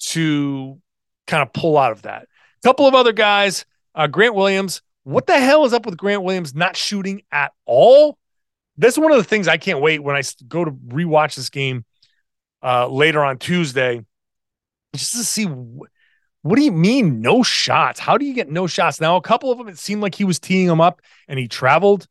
to 0.00 0.80
kind 1.26 1.42
of 1.42 1.52
pull 1.52 1.78
out 1.78 1.92
of 1.92 2.02
that. 2.02 2.22
A 2.22 2.68
couple 2.68 2.86
of 2.86 2.94
other 2.94 3.12
guys, 3.12 3.64
uh, 3.94 4.06
Grant 4.06 4.34
Williams. 4.34 4.82
What 5.04 5.26
the 5.26 5.38
hell 5.38 5.64
is 5.64 5.72
up 5.72 5.84
with 5.84 5.96
Grant 5.96 6.22
Williams 6.22 6.54
not 6.54 6.76
shooting 6.76 7.22
at 7.32 7.52
all? 7.66 8.18
That's 8.78 8.96
one 8.96 9.10
of 9.10 9.18
the 9.18 9.24
things 9.24 9.48
I 9.48 9.56
can't 9.56 9.80
wait 9.80 10.02
when 10.02 10.16
I 10.16 10.22
go 10.46 10.64
to 10.64 10.70
rewatch 10.70 11.34
this 11.34 11.50
game 11.50 11.84
uh, 12.62 12.86
later 12.86 13.22
on 13.22 13.38
Tuesday, 13.38 14.04
just 14.94 15.12
to 15.12 15.24
see 15.24 15.48
what 16.42 16.56
do 16.56 16.62
you 16.62 16.72
mean 16.72 17.20
no 17.20 17.42
shots? 17.42 18.00
How 18.00 18.18
do 18.18 18.24
you 18.24 18.34
get 18.34 18.50
no 18.50 18.66
shots? 18.66 19.00
Now, 19.00 19.16
a 19.16 19.22
couple 19.22 19.50
of 19.50 19.58
them, 19.58 19.68
it 19.68 19.78
seemed 19.78 20.02
like 20.02 20.14
he 20.14 20.24
was 20.24 20.38
teeing 20.38 20.66
them 20.66 20.80
up 20.80 21.00
and 21.28 21.38
he 21.38 21.48
traveled, 21.48 22.06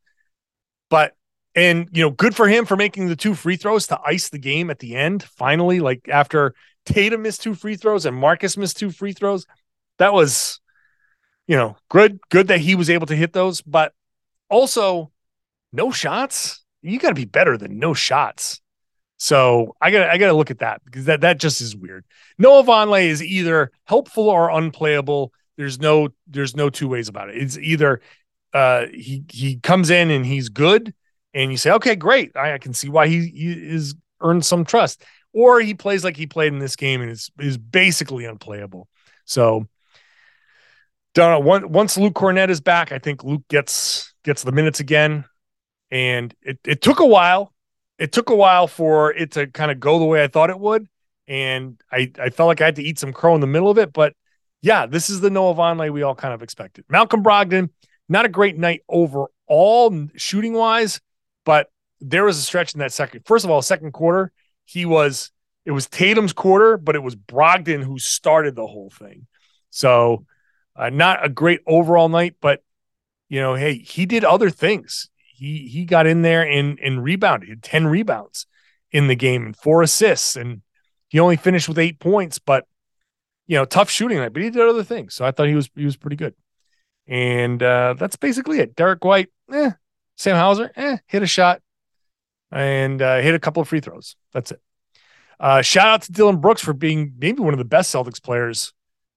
but 0.90 1.16
and 1.54 1.90
you 1.92 2.02
know, 2.02 2.12
good 2.12 2.34
for 2.34 2.48
him 2.48 2.66
for 2.66 2.78
making 2.78 3.08
the 3.08 3.16
two 3.16 3.36
free 3.36 3.58
throws 3.58 3.88
to 3.88 4.00
ice 4.06 4.30
the 4.30 4.40
game 4.40 4.70
at 4.70 4.80
the 4.80 4.96
end. 4.96 5.22
Finally, 5.24 5.82
like 5.82 6.08
after 6.08 6.54
Tatum 6.86 7.24
missed 7.24 7.42
two 7.42 7.56
free 7.56 7.76
throws 7.76 8.06
and 8.06 8.16
Marcus 8.16 8.56
missed 8.56 8.78
two 8.78 8.90
free 8.90 9.12
throws, 9.12 9.46
that 9.98 10.14
was, 10.14 10.62
you 11.48 11.58
know, 11.58 11.76
good. 11.90 12.20
Good 12.30 12.48
that 12.48 12.62
he 12.62 12.76
was 12.76 12.90
able 12.90 13.08
to 13.08 13.16
hit 13.16 13.34
those, 13.34 13.62
but 13.62 13.92
also 14.50 15.12
no 15.74 15.92
shots. 15.92 16.64
You 16.82 17.00
got 17.00 17.10
to 17.10 17.16
be 17.16 17.26
better 17.26 17.58
than 17.58 17.80
no 17.80 17.94
shots. 17.94 18.61
So 19.24 19.76
I 19.80 19.92
got 19.92 20.10
I 20.10 20.18
got 20.18 20.28
to 20.28 20.34
look 20.34 20.50
at 20.50 20.60
that 20.60 20.84
because 20.84 21.06
that 21.06 21.22
that 21.22 21.38
just 21.38 21.62
is 21.62 21.76
weird. 21.76 22.06
Noah 22.40 22.64
Vonleh 22.64 23.04
is 23.04 23.22
either 23.22 23.72
helpful 23.86 24.28
or 24.28 24.50
unplayable. 24.50 25.32
There's 25.58 25.80
no 25.80 26.10
there's 26.26 26.56
no 26.56 26.72
two 26.72 26.88
ways 26.88 27.08
about 27.08 27.30
it. 27.30 27.38
It's 27.38 27.56
either 27.56 28.02
uh, 28.52 28.88
he 28.92 29.24
he 29.32 29.58
comes 29.58 29.92
in 29.92 30.10
and 30.10 30.26
he's 30.26 30.50
good 30.50 30.92
and 31.36 31.52
you 31.52 31.58
say, 31.58 31.70
okay, 31.74 31.96
great. 31.96 32.36
I, 32.36 32.54
I 32.54 32.58
can 32.58 32.74
see 32.74 32.90
why 32.90 33.10
he, 33.10 33.28
he 33.28 33.52
is 33.52 33.94
earned 34.22 34.44
some 34.44 34.66
trust. 34.66 35.04
Or 35.34 35.62
he 35.62 35.76
plays 35.76 36.04
like 36.04 36.18
he 36.18 36.26
played 36.26 36.52
in 36.52 36.58
this 36.58 36.76
game 36.76 37.04
and 37.04 37.12
is 37.12 37.30
is 37.40 37.60
basically 37.60 38.26
unplayable. 38.26 38.88
So 39.26 39.68
don't 41.14 41.46
know. 41.46 41.68
Once 41.68 41.96
Luke 41.96 42.16
Kornet 42.16 42.50
is 42.50 42.60
back, 42.60 42.92
I 42.92 42.98
think 42.98 43.24
Luke 43.24 43.48
gets 43.50 44.16
gets 44.24 44.42
the 44.42 44.52
minutes 44.52 44.80
again. 44.80 45.26
And 45.92 46.34
it, 46.42 46.58
it 46.66 46.82
took 46.82 47.02
a 47.02 47.06
while. 47.06 47.54
It 48.02 48.12
took 48.12 48.32
a 48.32 48.36
while 48.36 48.66
for 48.66 49.14
it 49.14 49.34
to 49.34 49.46
kind 49.46 49.70
of 49.70 49.80
go 49.80 50.00
the 50.00 50.06
way 50.06 50.24
I 50.24 50.28
thought 50.28 50.50
it 50.50 50.60
would. 50.60 50.88
And 51.28 51.80
I, 51.92 52.12
I 52.20 52.32
felt 52.32 52.48
like 52.48 52.60
I 52.60 52.66
had 52.66 52.78
to 52.78 52.84
eat 52.84 52.98
some 52.98 53.14
crow 53.14 53.36
in 53.36 53.42
the 53.42 53.48
middle 53.48 53.70
of 53.70 53.78
it. 53.78 53.94
But 53.94 54.16
yeah, 54.64 54.88
this 54.88 55.12
is 55.12 55.22
the 55.22 55.30
Noah 55.30 55.54
Vonleh 55.54 55.94
we 55.94 56.02
all 56.02 56.16
kind 56.16 56.34
of 56.34 56.42
expected. 56.42 56.84
Malcolm 56.90 57.24
Brogdon, 57.24 57.70
not 58.10 58.26
a 58.26 58.30
great 58.30 58.58
night 58.58 58.82
overall 58.90 59.30
shooting 60.16 60.54
wise, 60.54 61.00
but 61.46 61.70
there 62.00 62.26
was 62.26 62.40
a 62.40 62.42
stretch 62.42 62.74
in 62.74 62.80
that 62.80 62.92
second. 62.92 63.22
First 63.28 63.46
of 63.46 63.52
all, 63.52 63.62
second 63.62 63.92
quarter, 63.92 64.32
he 64.66 64.84
was 64.84 65.32
it 65.64 65.72
was 65.72 65.88
Tatum's 65.88 66.34
quarter, 66.34 66.78
but 66.78 66.96
it 66.96 67.04
was 67.04 67.16
Brogdon 67.16 67.84
who 67.84 68.00
started 68.00 68.56
the 68.56 68.66
whole 68.66 68.90
thing. 68.90 69.28
So, 69.70 70.26
uh, 70.76 70.90
not 70.90 71.24
a 71.24 71.30
great 71.30 71.60
overall 71.68 72.10
night, 72.10 72.38
but 72.42 72.64
you 73.30 73.40
know, 73.40 73.54
hey, 73.54 73.78
he 73.78 74.08
did 74.08 74.26
other 74.26 74.50
things. 74.50 75.08
He 75.42 75.68
he 75.68 75.86
got 75.86 76.06
in 76.06 76.22
there 76.22 76.48
and 76.48 76.80
and 76.80 77.04
rebounded, 77.04 77.48
he 77.48 77.52
had 77.54 77.64
ten 77.64 77.88
rebounds 77.88 78.46
in 78.92 79.08
the 79.08 79.16
game 79.16 79.44
and 79.44 79.58
four 79.58 79.82
assists, 79.82 80.36
and 80.36 80.62
he 81.08 81.20
only 81.20 81.36
finished 81.36 81.68
with 81.68 81.80
eight 81.80 82.00
points. 82.00 82.38
But 82.38 82.68
you 83.48 83.58
know, 83.58 83.66
tough 83.66 83.90
shooting 83.90 84.20
night, 84.20 84.34
but 84.34 84.44
he 84.44 84.52
did 84.52 84.62
other 84.62 84.84
things. 84.84 85.16
So 85.16 85.26
I 85.26 85.32
thought 85.32 85.48
he 85.48 85.56
was 85.56 85.68
he 85.76 85.84
was 85.84 85.98
pretty 85.98 86.16
good. 86.16 86.36
And 87.08 87.62
uh, 87.64 87.96
that's 87.98 88.18
basically 88.18 88.60
it. 88.60 88.76
Derrick 88.76 89.04
White, 89.04 89.30
eh, 89.52 89.72
Sam 90.16 90.36
Hauser, 90.38 90.72
eh, 90.76 90.98
hit 91.08 91.24
a 91.24 91.28
shot 91.28 91.64
and 92.52 93.02
uh, 93.02 93.18
hit 93.18 93.34
a 93.34 93.40
couple 93.40 93.62
of 93.62 93.68
free 93.68 93.80
throws. 93.80 94.16
That's 94.34 94.52
it. 94.52 94.62
Uh, 95.40 95.64
shout 95.64 95.88
out 95.88 96.02
to 96.04 96.12
Dillon 96.12 96.38
Brooks 96.38 96.62
for 96.62 96.74
being 96.74 97.16
maybe 97.18 97.40
one 97.40 97.56
of 97.56 97.58
the 97.58 97.66
best 97.66 97.94
Celtics 97.94 98.22
players 98.22 98.74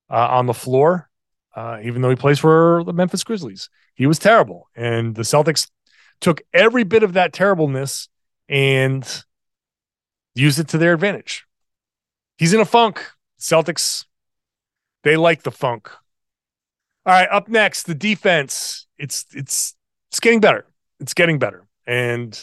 uh, 0.08 0.28
on 0.30 0.46
the 0.46 0.54
floor, 0.54 1.10
uh, 1.54 1.80
even 1.82 2.00
though 2.00 2.08
he 2.08 2.16
plays 2.16 2.38
for 2.38 2.82
the 2.84 2.94
Memphis 2.94 3.24
Grizzlies. 3.24 3.68
He 3.94 4.06
was 4.06 4.18
terrible, 4.18 4.70
and 4.74 5.14
the 5.14 5.22
Celtics 5.22 5.68
took 6.20 6.42
every 6.52 6.84
bit 6.84 7.02
of 7.02 7.14
that 7.14 7.32
terribleness 7.32 8.08
and 8.48 9.24
used 10.34 10.58
it 10.58 10.68
to 10.68 10.78
their 10.78 10.94
advantage. 10.94 11.46
He's 12.38 12.52
in 12.52 12.60
a 12.60 12.64
funk. 12.64 13.04
Celtics, 13.38 14.06
they 15.02 15.16
like 15.16 15.42
the 15.42 15.50
funk. 15.50 15.90
All 17.06 17.12
right, 17.12 17.28
up 17.30 17.48
next, 17.48 17.84
the 17.84 17.94
defense. 17.94 18.86
It's 18.98 19.26
it's 19.34 19.74
it's 20.10 20.20
getting 20.20 20.40
better 20.40 20.66
it's 21.00 21.14
getting 21.14 21.38
better. 21.38 21.66
And 21.86 22.38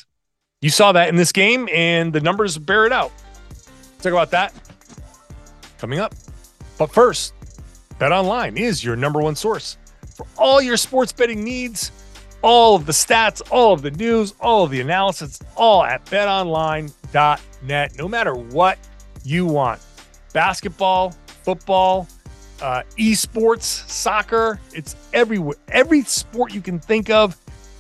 you 0.62 0.70
saw 0.70 0.92
that 0.92 1.10
in 1.10 1.16
this 1.16 1.32
game, 1.32 1.68
and 1.74 2.14
the 2.14 2.22
numbers 2.22 2.58
bear 2.58 2.86
it 2.86 2.92
out. 2.92 3.12
talk 4.02 4.12
about 4.12 4.32
that 4.32 4.54
coming 5.80 6.00
up. 6.00 6.14
But 6.78 6.92
first, 6.92 7.34
Bet 7.98 8.12
Online 8.12 8.58
is 8.58 8.84
your 8.84 8.96
number 8.96 9.20
one 9.20 9.36
source 9.36 9.78
for 10.16 10.26
all 10.38 10.62
your 10.62 10.78
sports 10.78 11.12
betting 11.12 11.44
needs, 11.44 11.92
all 12.42 12.76
of 12.76 12.86
the 12.86 12.92
stats, 12.92 13.42
all 13.52 13.74
of 13.74 13.82
the 13.82 13.92
news, 13.92 14.34
all 14.40 14.64
of 14.64 14.72
the 14.72 14.82
analysis, 14.82 15.40
all 15.56 15.84
at 15.84 16.06
betonline.net. 16.06 17.98
No 17.98 18.08
matter 18.08 18.34
what 18.36 18.78
you 19.24 19.46
want 19.46 19.82
basketball, 20.34 21.14
football, 21.44 22.08
uh, 22.62 22.84
esports, 22.98 23.64
soccer, 23.64 24.60
it's 24.74 24.96
everywhere. 25.14 25.56
Every 25.70 26.04
sport 26.04 26.54
you 26.54 26.62
can 26.62 26.80
think 26.80 27.10
of 27.10 27.38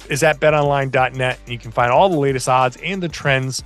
is 0.09 0.23
at 0.23 0.39
betonline.net. 0.39 1.39
And 1.39 1.49
you 1.49 1.59
can 1.59 1.71
find 1.71 1.91
all 1.91 2.09
the 2.09 2.17
latest 2.17 2.49
odds 2.49 2.77
and 2.83 3.01
the 3.01 3.09
trends 3.09 3.63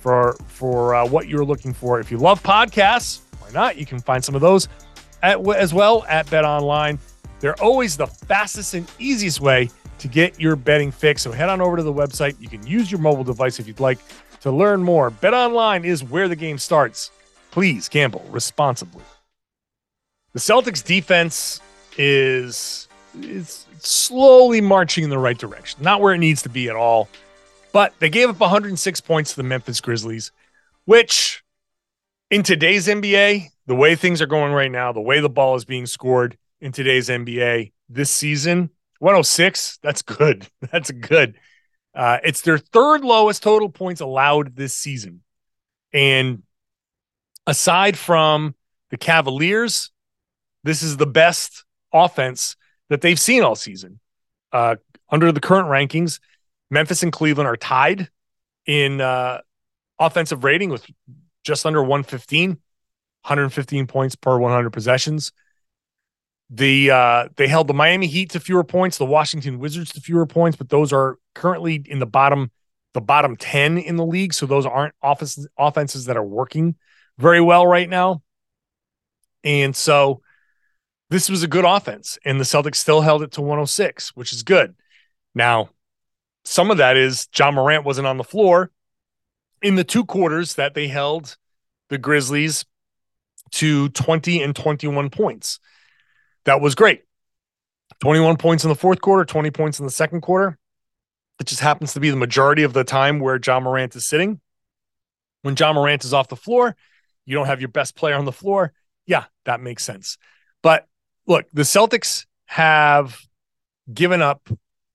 for 0.00 0.36
for 0.48 0.94
uh, 0.94 1.06
what 1.06 1.28
you're 1.28 1.44
looking 1.44 1.72
for. 1.72 2.00
If 2.00 2.10
you 2.10 2.18
love 2.18 2.42
podcasts, 2.42 3.20
why 3.40 3.50
not? 3.52 3.76
You 3.76 3.86
can 3.86 4.00
find 4.00 4.22
some 4.24 4.34
of 4.34 4.40
those 4.40 4.68
at, 5.22 5.46
as 5.48 5.72
well 5.72 6.04
at 6.08 6.26
BetOnline. 6.26 6.98
They're 7.40 7.60
always 7.62 7.96
the 7.96 8.06
fastest 8.06 8.74
and 8.74 8.90
easiest 8.98 9.40
way 9.40 9.70
to 9.98 10.08
get 10.08 10.40
your 10.40 10.56
betting 10.56 10.90
fix. 10.90 11.22
So 11.22 11.32
head 11.32 11.48
on 11.48 11.60
over 11.60 11.76
to 11.76 11.82
the 11.82 11.92
website. 11.92 12.40
You 12.40 12.48
can 12.48 12.66
use 12.66 12.90
your 12.90 13.00
mobile 13.00 13.24
device 13.24 13.58
if 13.58 13.66
you'd 13.66 13.80
like 13.80 13.98
to 14.40 14.50
learn 14.50 14.82
more. 14.82 15.10
Bet 15.10 15.34
online 15.34 15.84
is 15.84 16.04
where 16.04 16.28
the 16.28 16.36
game 16.36 16.58
starts. 16.58 17.10
Please 17.50 17.88
gamble 17.88 18.24
responsibly. 18.30 19.02
The 20.32 20.40
Celtics 20.40 20.84
defense 20.84 21.60
is 21.96 22.88
is 23.20 23.66
slowly 23.78 24.60
marching 24.60 25.04
in 25.04 25.10
the 25.10 25.18
right 25.18 25.38
direction. 25.38 25.82
Not 25.82 26.00
where 26.00 26.14
it 26.14 26.18
needs 26.18 26.42
to 26.42 26.48
be 26.48 26.68
at 26.68 26.76
all, 26.76 27.08
but 27.72 27.94
they 28.00 28.08
gave 28.08 28.28
up 28.28 28.40
106 28.40 29.00
points 29.02 29.30
to 29.30 29.36
the 29.36 29.42
Memphis 29.44 29.80
Grizzlies, 29.80 30.32
which 30.84 31.44
in 32.30 32.42
today's 32.42 32.88
NBA, 32.88 33.48
the 33.66 33.74
way 33.74 33.94
things 33.94 34.20
are 34.20 34.26
going 34.26 34.52
right 34.52 34.70
now, 34.70 34.92
the 34.92 35.00
way 35.00 35.20
the 35.20 35.28
ball 35.28 35.54
is 35.54 35.64
being 35.64 35.86
scored 35.86 36.36
in 36.60 36.72
today's 36.72 37.08
NBA 37.08 37.72
this 37.88 38.10
season, 38.10 38.70
106, 39.04 39.80
that's 39.82 40.00
good. 40.00 40.48
That's 40.72 40.90
good. 40.90 41.34
Uh, 41.94 42.20
it's 42.24 42.40
their 42.40 42.56
third 42.56 43.04
lowest 43.04 43.42
total 43.42 43.68
points 43.68 44.00
allowed 44.00 44.56
this 44.56 44.74
season. 44.74 45.20
And 45.92 46.42
aside 47.46 47.98
from 47.98 48.54
the 48.88 48.96
Cavaliers, 48.96 49.90
this 50.62 50.82
is 50.82 50.96
the 50.96 51.06
best 51.06 51.64
offense 51.92 52.56
that 52.88 53.02
they've 53.02 53.20
seen 53.20 53.42
all 53.42 53.54
season. 53.54 54.00
Uh, 54.50 54.76
under 55.10 55.30
the 55.32 55.40
current 55.40 55.68
rankings, 55.68 56.18
Memphis 56.70 57.02
and 57.02 57.12
Cleveland 57.12 57.46
are 57.46 57.58
tied 57.58 58.08
in 58.64 59.02
uh, 59.02 59.42
offensive 59.98 60.44
rating 60.44 60.70
with 60.70 60.86
just 61.44 61.66
under 61.66 61.82
115, 61.82 62.52
115 62.52 63.86
points 63.86 64.16
per 64.16 64.38
100 64.38 64.70
possessions. 64.70 65.32
The 66.54 66.90
uh, 66.90 67.28
they 67.34 67.48
held 67.48 67.66
the 67.66 67.74
Miami 67.74 68.06
Heat 68.06 68.30
to 68.30 68.40
fewer 68.40 68.62
points, 68.62 68.96
the 68.96 69.04
Washington 69.04 69.58
Wizards 69.58 69.92
to 69.92 70.00
fewer 70.00 70.24
points, 70.24 70.56
but 70.56 70.68
those 70.68 70.92
are 70.92 71.18
currently 71.34 71.82
in 71.86 71.98
the 71.98 72.06
bottom 72.06 72.52
the 72.92 73.00
bottom 73.00 73.36
10 73.36 73.78
in 73.78 73.96
the 73.96 74.06
league, 74.06 74.32
so 74.32 74.46
those 74.46 74.64
aren't 74.64 74.94
offenses 75.02 75.48
offenses 75.58 76.04
that 76.04 76.16
are 76.16 76.24
working 76.24 76.76
very 77.18 77.40
well 77.40 77.66
right 77.66 77.88
now. 77.88 78.22
And 79.42 79.74
so 79.74 80.22
this 81.10 81.28
was 81.28 81.42
a 81.42 81.48
good 81.48 81.64
offense, 81.64 82.20
and 82.24 82.38
the 82.38 82.44
Celtics 82.44 82.76
still 82.76 83.00
held 83.00 83.22
it 83.22 83.32
to 83.32 83.40
106, 83.40 84.14
which 84.14 84.32
is 84.32 84.44
good. 84.44 84.76
Now, 85.34 85.70
some 86.44 86.70
of 86.70 86.76
that 86.76 86.96
is 86.96 87.28
Ja 87.36 87.50
Morant 87.50 87.84
wasn't 87.84 88.06
on 88.06 88.16
the 88.16 88.22
floor 88.22 88.70
in 89.60 89.74
the 89.74 89.82
two 89.82 90.04
quarters 90.04 90.54
that 90.54 90.74
they 90.74 90.86
held 90.86 91.36
the 91.88 91.98
Grizzlies 91.98 92.64
to 93.52 93.88
20 93.88 94.40
and 94.40 94.54
21 94.54 95.10
points. 95.10 95.58
That 96.44 96.60
was 96.60 96.74
great. 96.74 97.04
21 98.00 98.36
points 98.36 98.64
in 98.64 98.68
the 98.68 98.74
fourth 98.74 99.00
quarter, 99.00 99.24
20 99.24 99.50
points 99.50 99.78
in 99.78 99.86
the 99.86 99.92
second 99.92 100.20
quarter. 100.20 100.58
It 101.40 101.46
just 101.46 101.60
happens 101.60 101.92
to 101.94 102.00
be 102.00 102.10
the 102.10 102.16
majority 102.16 102.62
of 102.62 102.72
the 102.72 102.84
time 102.84 103.18
where 103.18 103.38
Ja 103.44 103.60
Morant 103.60 103.96
is 103.96 104.06
sitting. 104.06 104.40
When 105.42 105.56
Ja 105.58 105.72
Morant 105.72 106.04
is 106.04 106.14
off 106.14 106.28
the 106.28 106.36
floor, 106.36 106.76
you 107.26 107.34
don't 107.34 107.46
have 107.46 107.60
your 107.60 107.68
best 107.68 107.96
player 107.96 108.14
on 108.14 108.24
the 108.24 108.32
floor. 108.32 108.72
Yeah, 109.06 109.24
that 109.44 109.60
makes 109.60 109.84
sense. 109.84 110.16
But 110.62 110.86
look, 111.26 111.46
the 111.52 111.62
Celtics 111.62 112.26
have 112.46 113.20
given 113.92 114.22
up 114.22 114.48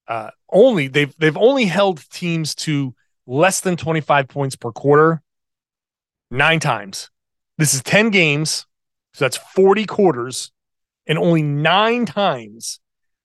uh, 0.07 0.31
only 0.51 0.87
they've 0.87 1.15
they've 1.19 1.37
only 1.37 1.65
held 1.65 2.03
teams 2.09 2.55
to 2.55 2.95
less 3.27 3.61
than 3.61 3.77
25 3.77 4.27
points 4.27 4.55
per 4.55 4.71
quarter 4.71 5.21
nine 6.31 6.59
times. 6.59 7.11
This 7.59 7.73
is 7.73 7.83
10 7.83 8.09
games, 8.09 8.65
so 9.13 9.25
that's 9.25 9.37
40 9.37 9.85
quarters, 9.85 10.51
and 11.09 11.17
only 11.17 11.41
nine 11.41 12.05
times 12.05 12.79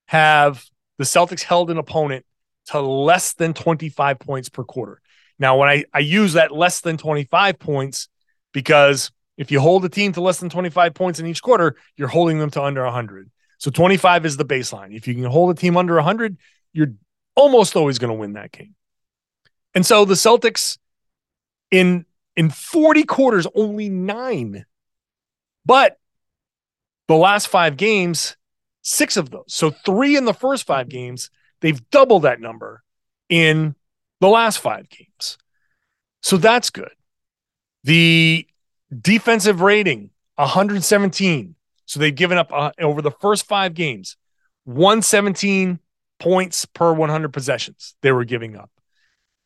have 0.07 0.65
the 0.99 1.05
Celtics 1.05 1.43
held 1.43 1.71
an 1.71 1.79
opponent 1.79 2.25
to 2.67 2.81
less 2.81 3.35
than 3.35 3.53
25 3.53 4.19
points 4.19 4.49
per 4.49 4.65
quarter. 4.65 5.01
Now, 5.39 5.59
when 5.59 5.69
I, 5.69 5.85
I 5.93 5.99
use 5.99 6.33
that 6.33 6.51
less 6.51 6.81
than 6.81 6.97
25 6.97 7.59
points, 7.59 8.09
because 8.53 9.13
if 9.37 9.51
you 9.51 9.61
hold 9.61 9.85
a 9.85 9.89
team 9.89 10.13
to 10.13 10.21
less 10.21 10.41
than 10.41 10.49
25 10.49 10.95
points 10.95 11.21
in 11.21 11.27
each 11.27 11.43
quarter, 11.43 11.77
you're 11.97 12.09
holding 12.09 12.39
them 12.39 12.51
to 12.53 12.63
under 12.63 12.83
100. 12.85 13.31
So 13.59 13.71
25 13.71 14.27
is 14.27 14.37
the 14.37 14.45
baseline. 14.45 14.97
If 14.97 15.07
you 15.07 15.15
can 15.15 15.25
hold 15.25 15.51
a 15.51 15.61
team 15.61 15.77
under 15.77 15.95
100, 15.97 16.39
you're 16.73 16.95
almost 17.35 17.77
always 17.77 17.99
going 17.99 18.13
to 18.13 18.19
win 18.19 18.35
that 18.35 18.53
game. 18.53 18.75
And 19.75 19.85
so 19.85 20.05
the 20.05 20.15
Celtics 20.15 20.79
in 21.71 22.07
in 22.37 22.51
40 22.51 23.05
quarters 23.05 23.47
only 23.55 23.89
9. 23.89 24.65
But 25.67 25.99
the 27.09 27.17
last 27.17 27.49
5 27.49 27.77
games, 27.77 28.37
6 28.83 29.17
of 29.17 29.31
those. 29.31 29.45
So 29.49 29.71
3 29.71 30.17
in 30.17 30.25
the 30.25 30.35
first 30.35 30.67
5 30.67 30.89
games, 30.89 31.31
they've 31.61 31.89
doubled 31.91 32.23
that 32.23 32.41
number 32.41 32.83
in 33.29 33.75
the 34.21 34.29
last 34.29 34.59
5 34.59 34.89
games. 34.89 35.39
So 36.23 36.37
that's 36.37 36.71
good. 36.71 36.93
The 37.85 38.47
defensive 39.01 39.61
rating 39.61 40.11
117. 40.37 41.55
So 41.87 42.01
they've 42.01 42.15
given 42.15 42.39
up 42.39 42.51
uh, 42.53 42.73
over 42.81 43.03
the 43.03 43.11
first 43.11 43.47
5 43.47 43.75
games 43.75 44.17
117 44.65 45.79
points 46.19 46.65
per 46.65 46.93
100 46.93 47.33
possessions 47.33 47.95
they 48.01 48.13
were 48.13 48.25
giving 48.25 48.57
up. 48.57 48.71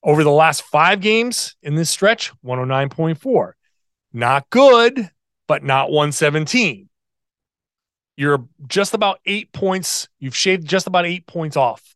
Over 0.03 0.23
the 0.23 0.31
last 0.31 0.63
five 0.63 1.01
games 1.01 1.57
in 1.61 1.75
this 1.75 1.91
stretch, 1.91 2.33
109.4. 2.45 3.53
Not 4.13 4.49
good, 4.49 5.11
but 5.49 5.65
not 5.65 5.91
117. 5.91 6.89
You're 8.19 8.49
just 8.67 8.95
about 8.95 9.21
eight 9.27 9.53
points. 9.53 10.09
You've 10.19 10.35
shaved 10.35 10.67
just 10.67 10.89
about 10.89 11.07
eight 11.07 11.29
points 11.29 11.57
off 11.57 11.95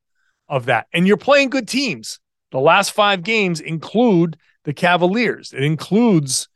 of 0.49 0.67
that. 0.67 0.87
And 0.93 1.05
you're 1.05 1.17
playing 1.17 1.51
good 1.51 1.67
teams. 1.67 2.21
The 2.53 2.61
last 2.61 2.93
five 2.93 3.25
games 3.25 3.61
include 3.61 4.37
the 4.63 4.73
Cavaliers, 4.73 5.53
it 5.53 5.65
includes 5.65 6.49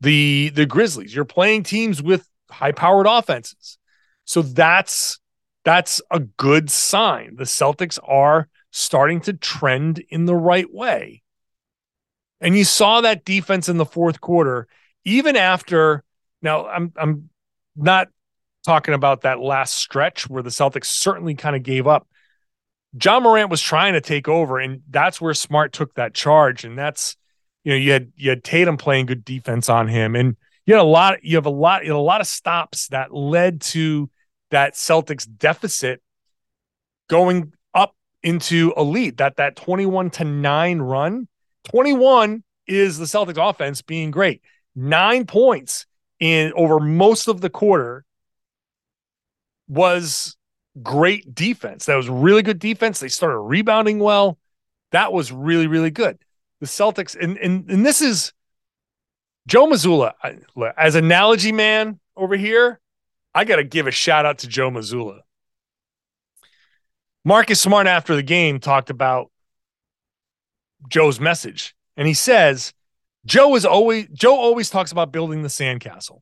the, 0.00 0.50
the 0.54 0.64
Grizzlies. 0.64 1.14
You're 1.14 1.26
playing 1.26 1.64
teams 1.64 2.02
with 2.02 2.26
high 2.50 2.72
powered 2.72 3.06
offenses. 3.06 3.76
So 4.24 4.40
that's 4.40 5.20
that's 5.62 6.00
a 6.10 6.20
good 6.20 6.70
sign. 6.70 7.36
The 7.36 7.44
Celtics 7.44 7.98
are 8.02 8.48
starting 8.70 9.20
to 9.22 9.34
trend 9.34 10.02
in 10.08 10.24
the 10.24 10.34
right 10.34 10.72
way. 10.72 11.22
And 12.40 12.56
you 12.56 12.64
saw 12.64 13.02
that 13.02 13.26
defense 13.26 13.68
in 13.68 13.76
the 13.76 13.84
fourth 13.84 14.22
quarter, 14.22 14.68
even 15.04 15.36
after. 15.36 16.02
Now, 16.40 16.66
I'm 16.66 16.94
I'm 16.96 17.28
not 17.76 18.08
talking 18.64 18.94
about 18.94 19.22
that 19.22 19.40
last 19.40 19.74
stretch 19.74 20.28
where 20.28 20.42
the 20.42 20.50
Celtics 20.50 20.86
certainly 20.86 21.34
kind 21.34 21.56
of 21.56 21.62
gave 21.62 21.86
up. 21.86 22.06
Ja 23.02 23.20
Morant 23.20 23.50
was 23.50 23.60
trying 23.60 23.94
to 23.94 24.00
take 24.00 24.28
over, 24.28 24.58
and 24.58 24.82
that's 24.90 25.20
where 25.20 25.34
Smart 25.34 25.72
took 25.72 25.94
that 25.94 26.14
charge. 26.14 26.64
And 26.64 26.78
that's 26.78 27.16
you 27.64 27.72
know 27.72 27.76
you 27.76 27.92
had 27.92 28.12
you 28.16 28.30
had 28.30 28.44
Tatum 28.44 28.76
playing 28.76 29.06
good 29.06 29.24
defense 29.24 29.68
on 29.68 29.88
him, 29.88 30.14
and 30.14 30.36
you 30.66 30.74
had 30.74 30.82
a 30.82 30.84
lot. 30.84 31.24
You 31.24 31.36
have 31.36 31.46
a 31.46 31.50
lot. 31.50 31.84
You 31.84 31.92
had 31.92 31.98
a 31.98 32.00
lot 32.00 32.20
of 32.20 32.26
stops 32.26 32.88
that 32.88 33.14
led 33.14 33.60
to 33.62 34.10
that 34.50 34.74
Celtics 34.74 35.26
deficit 35.38 36.02
going 37.08 37.52
up 37.74 37.96
into 38.22 38.72
elite. 38.76 39.16
That 39.16 39.36
that 39.36 39.56
21 39.56 40.10
to 40.10 40.24
9 40.24 40.78
run, 40.80 41.28
21 41.64 42.44
is 42.66 42.98
the 42.98 43.06
Celtics 43.06 43.50
offense 43.50 43.82
being 43.82 44.10
great. 44.10 44.42
9 44.76 45.26
points 45.26 45.86
in 46.20 46.52
over 46.54 46.78
most 46.78 47.26
of 47.26 47.40
the 47.40 47.50
quarter 47.50 48.04
was 49.72 50.36
great 50.82 51.34
defense. 51.34 51.86
That 51.86 51.96
was 51.96 52.08
really 52.08 52.42
good 52.42 52.58
defense. 52.58 53.00
They 53.00 53.08
started 53.08 53.38
rebounding 53.38 53.98
well. 53.98 54.38
That 54.90 55.12
was 55.12 55.32
really 55.32 55.66
really 55.66 55.90
good. 55.90 56.18
The 56.60 56.66
Celtics 56.66 57.16
and 57.18 57.38
and, 57.38 57.68
and 57.70 57.86
this 57.86 58.02
is 58.02 58.32
Joe 59.46 59.66
Mazzulla 59.66 60.12
as 60.76 60.94
analogy 60.94 61.52
man 61.52 61.98
over 62.16 62.36
here. 62.36 62.78
I 63.34 63.44
got 63.44 63.56
to 63.56 63.64
give 63.64 63.86
a 63.86 63.90
shout 63.90 64.26
out 64.26 64.38
to 64.38 64.48
Joe 64.48 64.70
Mazzulla. 64.70 65.20
Marcus 67.24 67.60
Smart 67.60 67.86
after 67.86 68.14
the 68.14 68.22
game 68.22 68.60
talked 68.60 68.90
about 68.90 69.30
Joe's 70.88 71.18
message, 71.18 71.74
and 71.96 72.06
he 72.06 72.14
says 72.14 72.74
Joe 73.24 73.54
is 73.54 73.64
always 73.64 74.06
Joe 74.12 74.36
always 74.36 74.68
talks 74.68 74.92
about 74.92 75.12
building 75.12 75.42
the 75.42 75.48
sandcastle. 75.48 76.20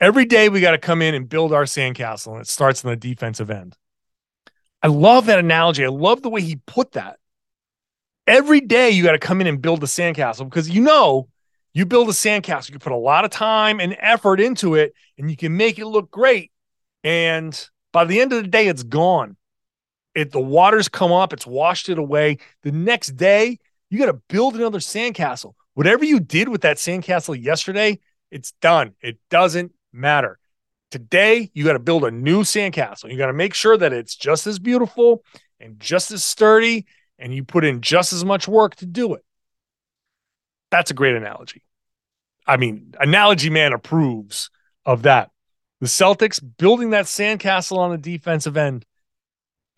Every 0.00 0.24
day 0.24 0.48
we 0.48 0.60
got 0.60 0.70
to 0.70 0.78
come 0.78 1.02
in 1.02 1.14
and 1.14 1.28
build 1.28 1.52
our 1.52 1.64
sandcastle, 1.64 2.32
and 2.32 2.40
it 2.40 2.48
starts 2.48 2.84
on 2.84 2.90
the 2.90 2.96
defensive 2.96 3.50
end. 3.50 3.76
I 4.82 4.88
love 4.88 5.26
that 5.26 5.38
analogy. 5.38 5.84
I 5.84 5.88
love 5.88 6.22
the 6.22 6.30
way 6.30 6.40
he 6.40 6.56
put 6.56 6.92
that. 6.92 7.18
Every 8.26 8.60
day 8.60 8.90
you 8.90 9.02
got 9.02 9.12
to 9.12 9.18
come 9.18 9.40
in 9.42 9.46
and 9.46 9.60
build 9.60 9.80
the 9.80 9.86
sandcastle 9.86 10.48
because 10.48 10.70
you 10.70 10.80
know 10.80 11.28
you 11.74 11.84
build 11.84 12.08
a 12.08 12.12
sandcastle, 12.12 12.70
you 12.70 12.78
put 12.78 12.92
a 12.92 12.96
lot 12.96 13.24
of 13.24 13.30
time 13.30 13.78
and 13.78 13.94
effort 14.00 14.40
into 14.40 14.74
it, 14.74 14.94
and 15.18 15.30
you 15.30 15.36
can 15.36 15.56
make 15.56 15.78
it 15.78 15.86
look 15.86 16.10
great. 16.10 16.50
And 17.04 17.68
by 17.92 18.04
the 18.06 18.20
end 18.20 18.32
of 18.32 18.42
the 18.42 18.48
day, 18.48 18.68
it's 18.68 18.82
gone. 18.82 19.36
It 20.14 20.32
the 20.32 20.40
waters 20.40 20.88
come 20.88 21.12
up, 21.12 21.32
it's 21.32 21.46
washed 21.46 21.88
it 21.90 21.98
away. 21.98 22.38
The 22.62 22.72
next 22.72 23.16
day, 23.16 23.58
you 23.90 23.98
got 23.98 24.06
to 24.06 24.20
build 24.28 24.56
another 24.56 24.78
sandcastle. 24.78 25.52
Whatever 25.74 26.04
you 26.04 26.20
did 26.20 26.48
with 26.48 26.62
that 26.62 26.78
sandcastle 26.78 27.40
yesterday, 27.40 27.98
it's 28.30 28.52
done. 28.60 28.94
It 29.02 29.18
doesn't 29.28 29.72
matter. 29.92 30.38
Today, 30.90 31.50
you 31.54 31.64
got 31.64 31.74
to 31.74 31.78
build 31.78 32.04
a 32.04 32.10
new 32.10 32.42
sandcastle. 32.42 33.10
You 33.10 33.16
got 33.16 33.26
to 33.26 33.32
make 33.32 33.54
sure 33.54 33.76
that 33.76 33.92
it's 33.92 34.16
just 34.16 34.46
as 34.46 34.58
beautiful 34.58 35.24
and 35.60 35.78
just 35.78 36.10
as 36.10 36.24
sturdy, 36.24 36.86
and 37.18 37.34
you 37.34 37.44
put 37.44 37.64
in 37.64 37.80
just 37.80 38.12
as 38.12 38.24
much 38.24 38.48
work 38.48 38.74
to 38.76 38.86
do 38.86 39.14
it. 39.14 39.24
That's 40.70 40.90
a 40.90 40.94
great 40.94 41.14
analogy. 41.14 41.62
I 42.46 42.56
mean, 42.56 42.94
Analogy 42.98 43.50
Man 43.50 43.72
approves 43.72 44.50
of 44.84 45.02
that. 45.02 45.30
The 45.80 45.86
Celtics 45.86 46.40
building 46.58 46.90
that 46.90 47.06
sandcastle 47.06 47.78
on 47.78 47.90
the 47.90 47.98
defensive 47.98 48.56
end. 48.56 48.84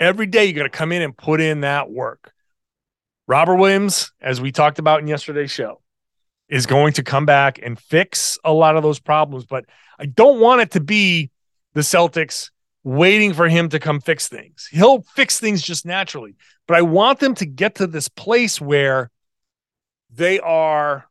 Every 0.01 0.27
day 0.27 0.46
you 0.46 0.53
got 0.53 0.64
to 0.64 0.70
come 0.70 0.92
in 0.92 1.03
and 1.03 1.16
put 1.16 1.40
in 1.40 1.61
that 1.61 1.90
work. 1.90 2.33
Robert 3.29 3.57
Williams, 3.57 4.12
as 4.20 4.40
we 4.40 4.51
talked 4.51 4.79
about 4.79 5.01
in 5.01 5.07
yesterday's 5.07 5.51
show, 5.51 5.81
is 6.48 6.66
going 6.66 6.94
to 6.94 7.03
come 7.03 7.25
back 7.25 7.61
and 7.62 7.79
fix 7.79 8.38
a 8.44 8.53
lot 8.53 8.77
of 8.77 8.83
those 8.83 8.98
problems. 8.98 9.46
But 9.46 9.64
I 10.03 10.07
don't 10.07 10.41
want 10.41 10.62
it 10.62 10.73
to 10.73 10.81
be 10.81 11.31
the 11.75 11.83
Celtics 11.83 12.51
waiting 12.83 13.33
for 13.33 13.49
him 13.49 13.69
to 13.69 13.79
come 13.79 14.01
fix 14.01 14.27
things. 14.27 14.69
He'll 14.73 15.03
fix 15.15 15.38
things 15.38 15.62
just 15.62 15.87
naturally. 15.87 16.35
But 16.67 16.77
I 16.77 16.83
want 16.83 17.21
them 17.21 17.37
to 17.37 17.47
get 17.47 17.77
to 17.77 17.87
this 17.87 18.09
place 18.09 18.61
where 18.61 19.12
they 20.11 20.41
are 20.41 21.07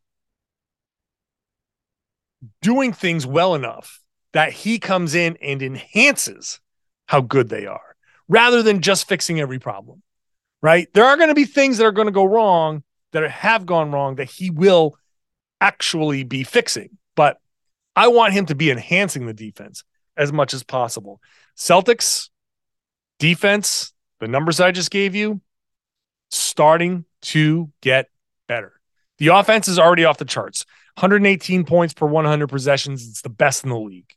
doing 2.62 2.92
things 2.92 3.26
well 3.26 3.56
enough 3.56 4.02
that 4.34 4.52
he 4.52 4.78
comes 4.78 5.16
in 5.16 5.38
and 5.42 5.62
enhances 5.62 6.60
how 7.06 7.22
good 7.22 7.48
they 7.48 7.66
are 7.66 7.96
rather 8.28 8.62
than 8.62 8.82
just 8.82 9.08
fixing 9.08 9.40
every 9.40 9.60
problem. 9.60 10.04
Right? 10.62 10.94
There 10.94 11.06
are 11.06 11.16
going 11.16 11.30
to 11.30 11.36
be 11.36 11.46
things 11.46 11.78
that 11.78 11.86
are 11.86 11.94
going 11.94 12.08
to 12.08 12.12
go 12.12 12.26
wrong 12.26 12.84
that 13.14 13.30
have 13.32 13.66
gone 13.66 13.92
wrong 13.92 14.16
that 14.16 14.30
he 14.30 14.50
will 14.50 14.98
actually 15.62 16.26
be 16.26 16.44
fixing. 16.44 16.98
But 17.16 17.38
I 17.96 18.08
want 18.08 18.34
him 18.34 18.46
to 18.48 18.56
be 18.56 18.72
enhancing 18.72 19.26
the 19.26 19.34
defense 19.34 19.84
as 20.16 20.32
much 20.32 20.54
as 20.54 20.64
possible. 20.64 21.22
Celtics 21.58 22.30
defense, 23.20 23.94
the 24.20 24.28
numbers 24.28 24.60
I 24.60 24.72
just 24.72 24.92
gave 24.92 25.16
you, 25.16 25.42
starting 26.30 27.06
to 27.22 27.70
get 27.82 28.08
better. 28.48 28.74
The 29.18 29.28
offense 29.28 29.68
is 29.68 29.78
already 29.78 30.06
off 30.06 30.18
the 30.18 30.26
charts 30.26 30.66
118 30.96 31.66
points 31.66 31.94
per 31.94 32.06
100 32.06 32.48
possessions. 32.48 33.08
It's 33.08 33.22
the 33.22 33.30
best 33.30 33.64
in 33.64 33.70
the 33.70 33.80
league. 33.80 34.14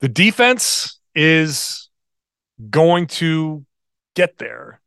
The 0.00 0.08
defense 0.08 1.00
is 1.14 1.88
going 2.70 3.06
to 3.06 3.64
get 4.14 4.38
there. 4.38 4.80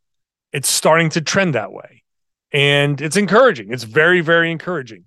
it's 0.51 0.69
starting 0.69 1.09
to 1.11 1.21
trend 1.21 1.53
that 1.55 1.71
way. 1.71 2.03
And 2.51 2.99
it's 2.99 3.17
encouraging. 3.17 3.71
It's 3.71 3.83
very, 3.83 4.21
very 4.21 4.51
encouraging. 4.51 5.05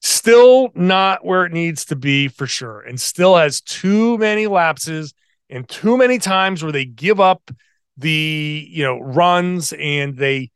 Still 0.00 0.70
not 0.74 1.24
where 1.24 1.44
it 1.44 1.52
needs 1.52 1.84
to 1.86 1.96
be 1.96 2.28
for 2.28 2.46
sure. 2.46 2.80
And 2.80 3.00
still 3.00 3.36
has 3.36 3.60
too 3.60 4.16
many 4.18 4.46
lapses 4.46 5.12
and 5.48 5.68
too 5.68 5.96
many 5.96 6.18
times 6.18 6.62
where 6.62 6.72
they 6.72 6.84
give 6.84 7.20
up 7.20 7.50
the, 7.96 8.66
you 8.70 8.82
know, 8.82 8.98
runs 8.98 9.74
and 9.74 10.16
they 10.16 10.50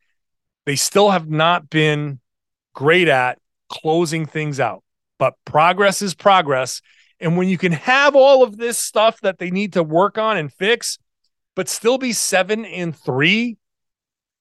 they 0.66 0.76
still 0.76 1.10
have 1.10 1.28
not 1.28 1.68
been 1.68 2.20
great 2.72 3.08
at 3.08 3.38
closing 3.68 4.24
things 4.24 4.60
out. 4.60 4.82
But 5.18 5.34
progress 5.44 6.00
is 6.00 6.14
progress. 6.14 6.80
And 7.20 7.36
when 7.36 7.48
you 7.48 7.58
can 7.58 7.72
have 7.72 8.16
all 8.16 8.42
of 8.42 8.56
this 8.56 8.78
stuff 8.78 9.20
that 9.20 9.38
they 9.38 9.50
need 9.50 9.74
to 9.74 9.82
work 9.82 10.18
on 10.18 10.36
and 10.36 10.52
fix, 10.52 10.98
but 11.54 11.68
still 11.68 11.98
be 11.98 12.12
seven 12.12 12.64
and 12.64 12.96
three 12.96 13.58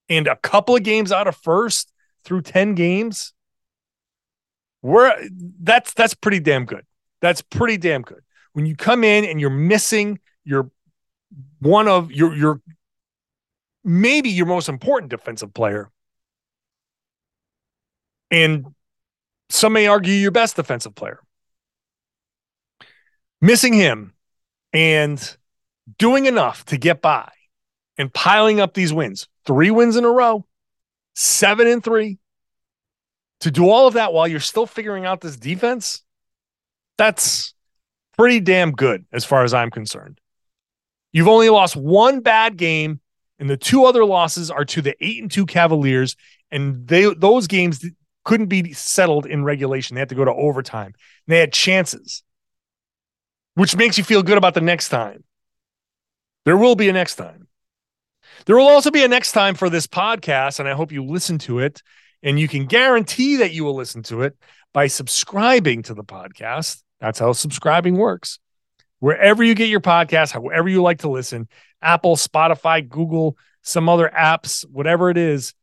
and 0.10 0.28
a 0.28 0.36
couple 0.38 0.76
of 0.76 0.84
games 0.84 1.12
out 1.12 1.28
of 1.28 1.36
first 1.36 1.92
through 2.24 2.42
10 2.42 2.76
games, 2.76 3.33
we're 4.84 5.16
that's 5.62 5.94
that's 5.94 6.14
pretty 6.14 6.40
damn 6.40 6.66
good. 6.66 6.86
That's 7.22 7.42
pretty 7.42 7.78
damn 7.78 8.04
good. 8.04 8.22
When 8.52 8.68
you 8.68 8.76
come 8.76 9.04
in 9.04 9.26
and 9.26 9.42
you're 9.42 9.50
missing 9.50 10.20
your 10.44 10.70
one 11.60 11.88
of 11.88 12.12
your 12.12 12.36
your 12.36 12.62
maybe 13.84 14.30
your 14.30 14.46
most 14.46 14.70
important 14.70 15.10
defensive 15.10 15.54
player 15.54 15.90
and 18.30 18.66
some 19.50 19.74
may 19.74 19.88
argue 19.88 20.14
your 20.14 20.32
best 20.32 20.56
defensive 20.56 20.96
player. 20.96 21.20
Missing 23.42 23.74
him 23.74 24.14
and 24.74 25.38
doing 25.98 26.26
enough 26.26 26.66
to 26.66 26.78
get 26.78 27.02
by 27.02 27.30
and 27.98 28.14
piling 28.14 28.60
up 28.60 28.74
these 28.74 28.92
wins, 28.92 29.28
three 29.46 29.70
wins 29.70 29.96
in 29.96 30.04
a 30.06 30.10
row, 30.10 30.46
seven 31.14 31.68
and 31.68 31.84
three, 31.84 32.18
to 33.44 33.52
do 33.52 33.70
all 33.70 33.88
of 33.88 33.96
that 33.96 34.14
while 34.14 34.26
you're 34.26 34.40
still 34.40 34.66
figuring 34.66 35.06
out 35.06 35.20
this 35.20 35.36
defense, 35.36 36.02
that's 36.98 37.54
pretty 38.18 38.40
damn 38.40 38.72
good 38.72 39.06
as 39.12 39.26
far 39.26 39.44
as 39.44 39.54
I'm 39.54 39.70
concerned. 39.70 40.20
You've 41.12 41.28
only 41.28 41.50
lost 41.50 41.76
one 41.76 42.22
bad 42.22 42.56
game, 42.56 43.02
and 43.40 43.50
the 43.50 43.58
two 43.58 43.84
other 43.84 44.06
losses 44.06 44.50
are 44.50 44.64
to 44.66 44.82
the 44.82 44.96
eight 45.02 45.22
and 45.22 45.30
two 45.30 45.46
Cavaliers, 45.46 46.16
and 46.52 46.88
they 46.88 47.14
those 47.14 47.48
games 47.48 47.86
couldn't 48.24 48.48
be 48.48 48.72
settled 48.72 49.26
in 49.26 49.44
regulation. 49.44 49.96
They 49.96 50.00
had 50.00 50.10
to 50.10 50.16
go 50.16 50.24
to 50.24 50.34
overtime. 50.34 50.94
They 51.28 51.40
had 51.40 51.52
chances, 51.52 52.24
which 53.56 53.76
makes 53.76 53.98
you 53.98 54.06
feel 54.06 54.24
good 54.24 54.38
about 54.38 54.54
the 54.54 54.62
next 54.62 54.88
time. 54.88 55.26
There 56.46 56.56
will 56.56 56.76
be 56.76 56.88
a 56.88 56.94
next 56.94 57.16
time. 57.16 57.48
There 58.46 58.56
will 58.56 58.70
also 58.70 58.90
be 58.90 59.04
a 59.04 59.08
next 59.10 59.34
time 59.34 59.56
for 59.56 59.70
this 59.70 59.86
podcast, 59.86 60.60
and 60.60 60.70
I 60.70 60.74
hope 60.74 60.94
you 60.94 61.04
listen 61.04 61.40
to 61.40 61.60
it. 61.60 61.84
And 62.24 62.40
you 62.40 62.48
can 62.48 62.66
guarantee 62.66 63.38
that 63.38 63.52
you 63.52 63.66
will 63.66 63.76
listen 63.76 64.02
to 64.04 64.22
it 64.22 64.38
by 64.74 64.88
subscribing 64.88 65.84
to 65.84 65.94
the 65.94 66.04
podcast. 66.04 66.82
That's 67.00 67.20
how 67.20 67.34
subscribing 67.34 67.98
works. 67.98 68.40
Wherever 69.00 69.44
you 69.44 69.54
get 69.54 69.68
your 69.68 69.82
podcast, 69.82 70.32
however 70.32 70.70
you 70.70 70.82
like 70.82 71.00
to 71.00 71.10
listen, 71.10 71.50
Apple, 71.82 72.16
Spotify, 72.16 72.88
Google, 72.88 73.38
some 73.62 73.90
other 73.90 74.10
apps, 74.18 74.66
whatever 74.70 75.10
it 75.10 75.18
is, 75.18 75.54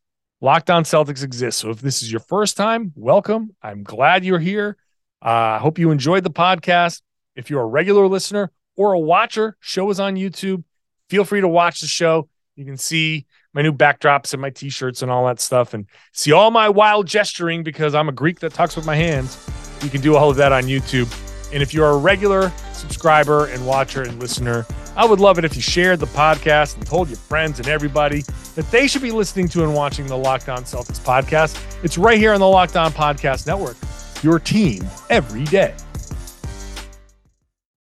Locked 0.43 0.71
On 0.71 0.85
Celtics 0.85 1.23
exists. 1.23 1.61
So 1.61 1.71
if 1.71 1.81
this 1.81 2.03
is 2.03 2.11
your 2.11 2.21
first 2.21 2.57
time, 2.57 2.93
welcome. 2.95 3.55
I'm 3.63 3.83
glad 3.83 4.25
you're 4.25 4.39
here. 4.39 4.77
I 5.23 5.57
uh, 5.57 5.59
hope 5.59 5.79
you 5.79 5.91
enjoyed 5.91 6.25
the 6.25 6.31
podcast. 6.31 7.03
If 7.37 7.51
you're 7.51 7.63
a 7.63 7.67
regular 7.67 8.07
listener 8.07 8.51
or 8.77 8.93
a 8.95 8.99
watcher, 8.99 9.57
show 9.61 9.91
is 9.91 10.01
on 10.01 10.17
YouTube. 10.17 10.65
Feel 11.11 11.25
free 11.25 11.43
to 11.43 11.49
watch 11.49 11.81
the 11.81 11.87
show. 11.87 12.29
You 12.57 12.65
can 12.65 12.79
see 12.79 13.27
my 13.55 13.63
new 13.63 13.73
backdrops 13.73 14.33
and 14.33 14.41
my 14.41 14.51
t-shirts 14.51 15.03
and 15.03 15.11
all 15.11 15.27
that 15.27 15.41
stuff 15.41 15.75
and 15.75 15.87
see 16.13 16.33
all 16.33 16.51
my 16.51 16.69
wild 16.69 17.07
gesturing 17.07 17.63
because 17.63 17.95
I'm 17.95 18.09
a 18.09 18.13
Greek 18.13 18.41
that 18.41 18.55
talks 18.55 18.77
with 18.77 18.87
my 18.87 18.97
hands. 18.97 19.39
You 19.83 19.91
can 19.91 20.01
do 20.01 20.17
all 20.17 20.31
of 20.31 20.37
that 20.37 20.53
on 20.53 20.65
YouTube. 20.65 21.13
And 21.53 21.63
if 21.63 21.75
you're 21.75 21.91
a 21.91 21.97
regular 21.97 22.53
subscriber 22.73 23.47
and 23.47 23.67
watcher 23.67 24.03
and 24.03 24.21
listener, 24.21 24.65
I 24.97 25.05
would 25.05 25.21
love 25.21 25.39
it 25.39 25.45
if 25.45 25.57
you 25.57 25.63
shared 25.63 25.99
the 26.01 26.07
podcast 26.07 26.77
and 26.77 26.87
told 26.87 27.09
your 27.09 27.17
friends 27.17 27.59
and 27.59 27.69
everybody 27.69 28.23
that 28.55 28.71
they 28.71 28.87
should 28.87 29.03
be 29.03 29.11
listening 29.11 29.49
to 29.49 29.65
and 29.65 29.75
watching 29.75 30.07
the 30.07 30.17
Locked 30.17 30.49
On 30.49 30.63
Celtics 30.63 31.01
podcast. 31.01 31.61
It's 31.83 31.99
right 31.99 32.19
here 32.19 32.33
on 32.33 32.41
the 32.41 32.49
Locked 32.49 32.77
On 32.77 32.93
Podcast 32.93 33.47
Network, 33.47 33.77
your 34.23 34.39
team 34.39 34.89
every 35.09 35.45
day. 35.45 35.75